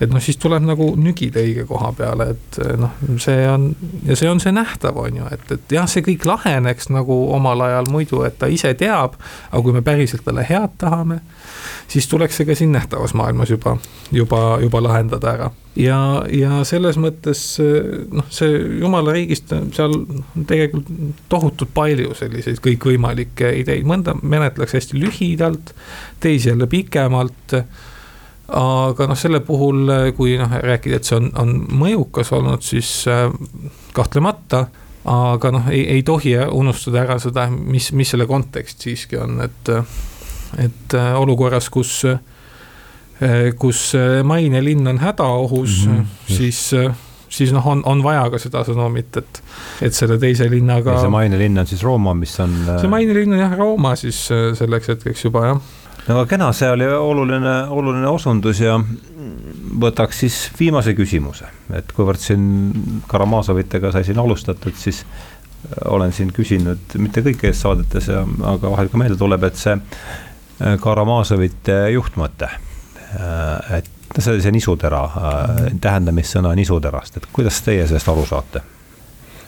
Et 0.00 0.10
noh, 0.10 0.22
siis 0.22 0.38
tuleb 0.42 0.64
nagu 0.66 0.90
nügida 1.00 1.42
õige 1.42 1.66
koha 1.68 1.92
peale, 1.96 2.30
et 2.34 2.60
noh, 2.80 2.94
see 3.22 3.48
on 3.50 3.70
ja 4.08 4.18
see 4.18 4.30
on 4.30 4.42
see 4.42 4.54
nähtav, 4.54 4.98
on 5.00 5.20
ju, 5.20 5.30
et, 5.34 5.44
et 5.56 5.76
jah, 5.78 5.88
see 5.90 6.04
kõik 6.06 6.26
laheneks 6.28 6.90
nagu 6.94 7.18
omal 7.34 7.66
ajal 7.68 7.90
muidu, 7.94 8.22
et 8.26 8.38
ta 8.38 8.50
ise 8.50 8.74
teab. 8.78 9.18
aga 9.50 9.62
kui 9.62 9.74
me 9.74 9.82
päriselt 9.82 10.24
talle 10.26 10.46
head 10.48 10.78
tahame, 10.78 11.20
siis 11.88 12.08
tuleks 12.10 12.40
see 12.40 12.48
ka 12.48 12.56
siin 12.58 12.72
nähtavas 12.74 13.14
maailmas 13.14 13.50
juba, 13.50 13.76
juba, 14.12 14.58
juba 14.62 14.82
lahendada 14.82 15.36
ära 15.36 15.52
ja, 15.78 15.98
ja 16.30 16.60
selles 16.66 16.98
mõttes 17.00 17.40
noh, 18.14 18.26
see 18.32 18.58
jumala 18.80 19.14
riigist 19.14 19.52
seal 19.74 19.96
tegelikult 20.48 20.90
tohutult 21.32 21.74
palju 21.74 22.14
selliseid 22.18 22.60
kõikvõimalikke 22.64 23.50
ideid, 23.62 23.86
mõnda 23.88 24.16
menetleks 24.22 24.76
hästi 24.78 25.00
lühidalt, 25.02 25.74
teisi 26.22 26.52
jälle 26.52 26.70
pikemalt. 26.70 27.58
Aga 28.48 29.06
noh, 29.08 29.16
selle 29.18 29.40
puhul, 29.40 29.88
kui 30.16 30.36
noh, 30.40 30.52
rääkida, 30.62 31.00
et 31.00 31.08
see 31.08 31.16
on, 31.16 31.30
on 31.40 31.54
mõjukas 31.84 32.32
olnud, 32.36 32.64
siis 32.64 33.06
äh, 33.08 33.28
kahtlemata 33.96 34.66
aga 35.08 35.50
noh, 35.52 35.70
ei, 35.72 35.84
ei 35.96 36.02
tohi 36.02 36.36
unustada 36.52 37.02
ära 37.04 37.18
seda, 37.20 37.48
mis, 37.52 37.90
mis 37.92 38.14
selle 38.14 38.26
kontekst 38.28 38.84
siiski 38.84 39.20
on, 39.20 39.40
et, 39.44 39.72
et 40.60 40.96
äh, 40.96 41.10
olukorras, 41.20 41.68
kus 41.72 42.02
Eh, 43.22 43.52
kus 43.54 43.92
eh, 43.94 44.22
mainelinn 44.26 44.88
on 44.90 44.98
hädaohus 44.98 45.86
mm, 45.86 45.98
-hmm. 45.98 46.34
siis, 46.34 46.72
eh, 46.72 46.90
siis 47.28 47.52
noh, 47.52 47.66
on, 47.66 47.82
on 47.86 48.02
vaja 48.02 48.24
ka 48.30 48.38
seda 48.42 48.64
sõnumit, 48.66 49.16
et, 49.16 49.42
et 49.82 49.94
selle 49.94 50.18
teise 50.18 50.48
linnaga. 50.50 50.98
see 51.00 51.12
mainelinn 51.12 51.58
on 51.58 51.66
siis 51.66 51.82
Rooma, 51.82 52.14
mis 52.14 52.34
on. 52.40 52.56
see 52.80 52.90
mainelinn 52.90 53.32
on 53.32 53.38
jah, 53.38 53.54
Rooma 53.58 53.94
siis 53.96 54.18
selleks 54.58 54.90
hetkeks 54.90 55.24
juba 55.24 55.46
jah. 55.46 55.60
Aga 56.08 56.24
kena, 56.28 56.50
see 56.52 56.68
oli 56.70 56.86
oluline, 56.86 57.54
oluline 57.72 58.08
osundus 58.10 58.60
ja 58.60 58.76
võtaks 59.80 60.24
siis 60.24 60.40
viimase 60.58 60.94
küsimuse, 60.96 61.48
et 61.74 61.92
kuivõrd 61.96 62.20
siin 62.20 62.44
Karamazovitega 63.08 63.92
sai 63.94 64.04
siin 64.06 64.20
alustatud, 64.20 64.76
siis 64.78 65.04
olen 65.88 66.12
siin 66.12 66.32
küsinud 66.34 66.98
mitte 67.00 67.24
kõikides 67.24 67.62
saadetes 67.64 68.10
aga 68.12 68.70
vahel 68.74 68.90
ka 68.92 69.00
meelde 69.00 69.18
tuleb, 69.20 69.48
et 69.48 69.58
see 69.58 69.74
äh, 69.78 70.76
Karamazovite 70.82 71.78
juhtmõte, 71.94 72.50
äh, 73.16 73.78
et 73.80 74.20
see, 74.20 74.36
see 74.44 74.54
nisutera, 74.54 75.02
äh, 75.08 75.64
tähendamissõna 75.80 76.54
nisuterast, 76.58 77.18
et 77.18 77.28
kuidas 77.32 77.62
teie 77.64 77.86
sellest 77.88 78.12
aru 78.12 78.28
saate? 78.28 78.64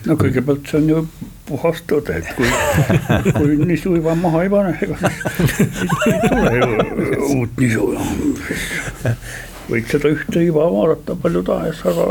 No 0.06 0.16
kõigepealt 0.20 0.70
see 0.70 0.80
on 0.82 0.88
ju 0.90 1.02
puhas 1.46 1.82
tõde, 1.90 2.20
et 2.20 2.30
kui, 2.36 2.48
kui 3.38 3.58
nisuiva 3.66 4.14
maha 4.18 4.44
ei 4.46 4.52
pane, 4.52 4.72
ega 4.82 4.96
siis 5.56 5.82
ei 6.06 6.20
tule 6.28 6.54
ju 6.56 7.20
uut 7.36 7.60
nisu. 7.62 7.90
võiks 9.70 9.94
seda 9.94 10.14
ühte 10.14 10.42
iva 10.46 10.66
vaadata 10.72 11.18
palju 11.22 11.44
tahes, 11.46 11.84
aga 11.90 12.08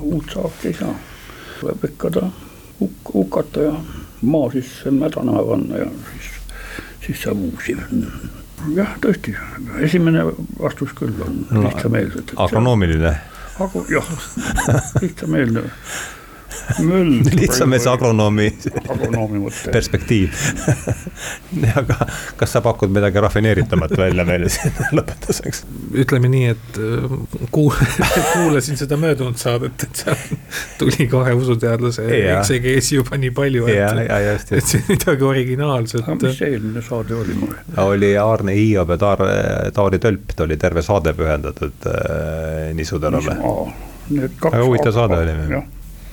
uut 0.00 0.34
saaki 0.34 0.72
ei 0.72 0.76
saa. 0.80 0.94
tuleb 1.60 1.88
ikka 1.90 2.12
ta 2.18 2.28
huk-, 2.80 3.14
hukata 3.14 3.68
ja 3.68 3.72
maa 4.22 4.50
sisse 4.54 4.90
mädanema 4.90 5.42
panna 5.48 5.82
ja 5.84 5.88
siis, 6.12 6.30
siis 7.06 7.22
saab 7.22 7.42
uusi. 7.48 7.76
jah, 8.74 8.94
tõesti, 9.02 9.34
esimene 9.80 10.24
vastus 10.60 10.94
küll 10.98 11.24
on 11.24 11.42
no, 11.50 11.64
lihtsameelselt. 11.66 12.32
agronoomiline. 12.36 13.16
jah, 13.90 14.14
lihtsameelne. 15.02 15.68
lihtsamees 17.40 17.86
agronoomi, 17.90 18.48
agronoomi 18.88 19.40
mõte. 19.42 19.72
perspektiiv 19.72 20.34
aga 21.80 21.96
kas 22.38 22.54
sa 22.56 22.62
pakud 22.64 22.92
midagi 22.94 23.20
rafineeritamat 23.22 23.94
välja 23.98 24.24
meile 24.28 24.50
siin 24.52 24.74
lõpetuseks? 24.98 25.64
ütleme 26.04 26.30
nii, 26.32 26.52
et 26.54 26.80
äh, 26.82 27.16
kuul-, 27.54 27.76
kuulasin 28.32 28.80
seda 28.80 28.98
möödunud 29.00 29.38
saadet, 29.40 29.86
et 29.86 30.02
seal 30.02 30.38
tuli 30.80 31.08
kahe 31.10 31.34
usuteadlase 31.38 32.06
eksegeesi 32.18 32.98
juba 32.98 33.20
nii 33.20 33.32
palju, 33.36 33.68
et, 33.72 34.52
et 34.58 34.68
see 34.72 34.84
midagi 34.88 35.28
originaalset. 35.28 36.04
aga 36.04 36.18
mis 36.22 36.38
see 36.40 36.52
eelmine 36.54 36.84
saade 36.84 37.16
oli 37.18 37.38
mul? 37.38 37.56
oli 37.88 38.14
Aarne 38.18 38.54
Hiiob 38.56 38.94
ja 38.94 39.00
Taar, 39.00 39.24
Taari 39.74 40.00
Tölp, 40.02 40.36
ta 40.36 40.46
oli 40.46 40.56
terve 40.60 40.84
saade 40.86 41.14
pühendatud 41.18 41.90
äh, 41.90 42.70
nisuterale. 42.78 43.40
väga 44.08 44.64
huvitav 44.64 44.96
saade 44.96 45.20
oli 45.24 45.66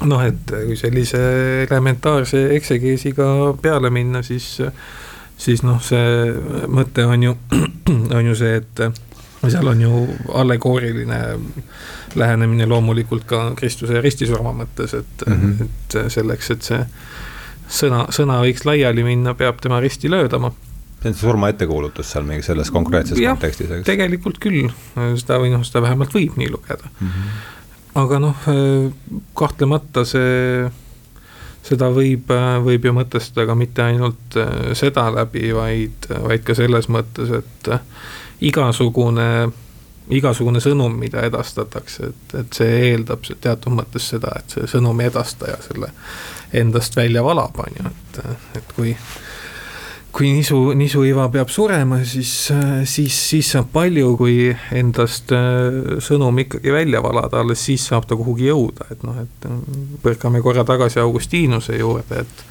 noh, 0.03 0.21
et 0.25 0.51
kui 0.51 0.77
sellise 0.79 1.21
elementaarse 1.65 2.47
eksegeesiga 2.55 3.27
peale 3.61 3.89
minna, 3.93 4.21
siis, 4.25 4.57
siis 5.37 5.63
noh, 5.63 5.81
see 5.83 6.33
mõte 6.67 7.05
on 7.07 7.23
ju, 7.29 7.35
on 8.17 8.31
ju 8.31 8.35
see, 8.37 8.59
et 8.61 8.83
seal 9.45 9.67
on 9.69 9.81
ju 9.81 10.05
allegooriline 10.33 11.19
lähenemine 12.15 12.65
loomulikult 12.65 13.25
ka 13.29 13.41
Kristuse 13.55 14.01
ristisurma 14.01 14.53
mõttes, 14.55 14.93
et 14.97 15.25
mm, 15.27 15.41
-hmm. 15.41 15.65
et 15.65 16.11
selleks, 16.11 16.51
et 16.51 16.61
see 16.61 16.85
sõna, 17.67 18.05
sõna 18.09 18.39
võiks 18.41 18.65
laiali 18.65 19.03
minna, 19.03 19.33
peab 19.33 19.61
tema 19.61 19.79
risti 19.79 20.09
löödama 20.09 20.51
see 21.01 21.09
on 21.11 21.15
surma 21.15 21.49
ettekuulutus 21.53 22.11
seal 22.11 22.23
mingi 22.25 22.45
selles 22.45 22.71
konkreetses 22.71 23.19
ja, 23.19 23.35
kontekstis, 23.35 23.71
eks? 23.71 23.85
tegelikult 23.85 24.39
küll, 24.41 24.71
seda 24.95 25.37
või 25.41 25.51
noh, 25.53 25.65
seda 25.67 25.83
vähemalt 25.85 26.15
võib 26.15 26.39
nii 26.39 26.49
lugeda 26.49 26.89
mm. 26.99 27.07
-hmm 27.07 27.53
aga 27.95 28.19
noh, 28.19 28.47
kahtlemata 29.37 30.03
see, 30.07 30.65
seda 31.65 31.89
võib, 31.93 32.31
võib 32.65 32.85
ju 32.85 32.93
mõtestada 32.95 33.47
ka 33.49 33.57
mitte 33.57 33.85
ainult 33.85 34.37
äh, 34.39 34.71
seda 34.77 35.07
läbi, 35.13 35.49
vaid, 35.55 36.09
vaid 36.27 36.45
ka 36.45 36.55
selles 36.57 36.89
mõttes, 36.93 37.31
et 37.39 37.69
äh, 37.73 37.85
igasugune, 38.45 39.29
igasugune 40.13 40.61
sõnum, 40.61 40.97
mida 40.99 41.25
edastatakse, 41.25 42.11
et, 42.11 42.35
et 42.41 42.59
see 42.59 42.81
eeldab 42.91 43.25
teatud 43.41 43.73
mõttes 43.73 44.11
seda, 44.13 44.35
et 44.39 44.57
see 44.57 44.69
sõnumi 44.69 45.07
edastaja 45.09 45.57
selle 45.65 45.91
endast 46.55 46.95
välja 46.95 47.23
valab, 47.25 47.57
on 47.63 47.79
ju, 47.79 47.93
et, 47.93 48.19
et 48.59 48.75
kui 48.77 48.93
kui 50.15 50.31
nisu, 50.31 50.59
nisuiva 50.79 51.27
peab 51.33 51.49
surema, 51.51 51.99
siis, 52.07 52.31
siis, 52.87 53.15
siis 53.29 53.51
saab 53.51 53.67
palju, 53.73 54.13
kui 54.19 54.47
endast 54.75 55.33
äh, 55.35 55.97
sõnum 56.03 56.39
ikkagi 56.45 56.71
välja 56.71 57.01
valada, 57.03 57.41
alles 57.43 57.65
siis 57.67 57.83
saab 57.89 58.07
ta 58.07 58.15
kuhugi 58.15 58.47
jõuda, 58.47 58.87
et 58.95 59.03
noh, 59.03 59.17
et 59.25 59.47
äh, 59.49 59.57
põrkame 60.05 60.39
korra 60.45 60.63
tagasi 60.67 61.01
Augustiinuse 61.03 61.79
juurde, 61.81 62.25
et 62.25 62.45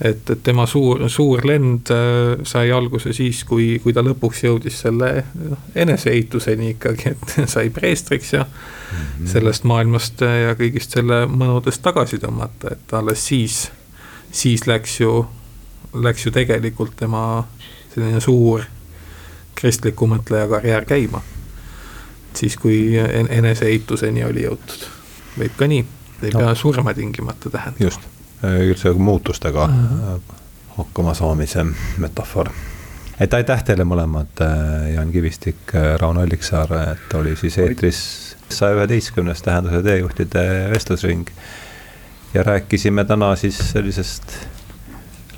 et, 0.00 0.30
et 0.32 0.38
tema 0.42 0.64
suur, 0.64 1.02
suur 1.12 1.42
lend 1.44 1.90
äh, 1.92 2.38
sai 2.48 2.70
alguse 2.72 3.12
siis, 3.12 3.42
kui, 3.44 3.74
kui 3.84 3.92
ta 3.92 4.00
lõpuks 4.00 4.44
jõudis 4.46 4.78
selle 4.86 5.10
noh, 5.34 5.66
eneseehituseni 5.76 6.70
ikkagi, 6.76 7.12
et 7.12 7.34
sai 7.52 7.68
preestriks 7.74 8.32
ja 8.32 8.46
mm 8.46 9.02
-hmm. 9.02 9.26
sellest 9.34 9.66
maailmast 9.68 10.22
ja 10.22 10.54
kõigist 10.56 10.96
selle 10.96 11.26
mõnudest 11.26 11.82
tagasi 11.82 12.22
tõmmata, 12.22 12.72
et 12.72 12.94
alles 12.96 13.26
siis, 13.26 13.66
siis 14.30 14.66
läks 14.66 15.00
ju 15.00 15.26
läks 15.94 16.26
ju 16.26 16.32
tegelikult 16.32 16.96
tema 16.96 17.44
selline 17.94 18.20
suur 18.20 18.64
kristliku 19.54 20.06
mõtleja 20.06 20.48
karjäär 20.48 20.84
käima. 20.84 21.22
siis, 22.34 22.56
kui 22.56 22.94
eneseituseni 23.28 24.24
oli 24.24 24.44
jõutud, 24.44 24.84
võib 25.38 25.56
ka 25.58 25.66
nii, 25.66 25.84
ei 26.22 26.30
no. 26.30 26.38
pea 26.38 26.54
surma 26.54 26.94
tingimata 26.94 27.50
tähendama. 27.50 27.84
just, 27.84 28.00
üldse 28.42 28.92
muutustega 28.92 29.66
mm 29.66 29.86
-hmm. 29.86 30.36
hakkama 30.76 31.14
saamise 31.14 31.66
metafoor 31.98 32.50
et 33.20 33.34
aitäh 33.34 33.64
teile 33.64 33.84
mõlemad, 33.84 34.40
äh, 34.40 34.94
Jaan 34.94 35.12
Kivistik, 35.12 35.74
äh, 35.74 35.96
Rauno 36.00 36.20
Alliksaar, 36.20 36.72
et 36.92 37.14
oli 37.14 37.36
siis 37.36 37.58
eetris 37.58 38.36
saja 38.48 38.74
üheteistkümnes 38.78 39.42
tähenduse 39.42 39.82
teejuhtide 39.82 40.70
vestlusring. 40.70 41.28
ja 42.34 42.42
rääkisime 42.42 43.04
täna 43.04 43.36
siis 43.36 43.58
sellisest 43.72 44.22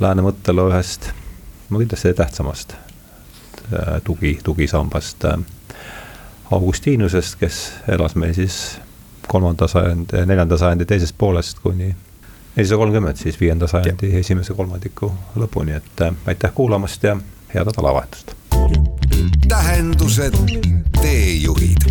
lääne 0.03 0.25
mõttelu 0.27 0.69
ühest, 0.71 1.11
no 1.71 1.79
kindlasti 1.81 2.15
tähtsamast 2.19 2.75
äh, 2.75 3.99
tugi, 4.05 4.39
tugisambast 4.45 5.25
äh, 5.25 5.39
Augustinusest, 6.53 7.39
kes 7.41 7.61
elas 7.89 8.15
meil 8.15 8.35
siis 8.37 8.79
kolmanda 9.29 9.69
sajandi, 9.69 10.27
neljanda 10.27 10.59
sajandi 10.59 10.85
teisest 10.85 11.15
poolest 11.19 11.63
kuni 11.65 11.95
nelisada 12.57 12.79
kolmkümmend, 12.79 13.17
siis 13.17 13.41
viienda 13.41 13.67
sajandi 13.67 14.13
ja. 14.13 14.19
esimese 14.19 14.55
kolmandiku 14.55 15.13
lõpuni, 15.37 15.79
et 15.79 16.05
äh, 16.05 16.15
aitäh 16.27 16.53
kuulamast 16.55 17.05
ja 17.09 17.17
head 17.55 17.71
nädalavahetust. 17.71 18.37
tähendused, 19.49 20.37
teejuhid 21.01 21.89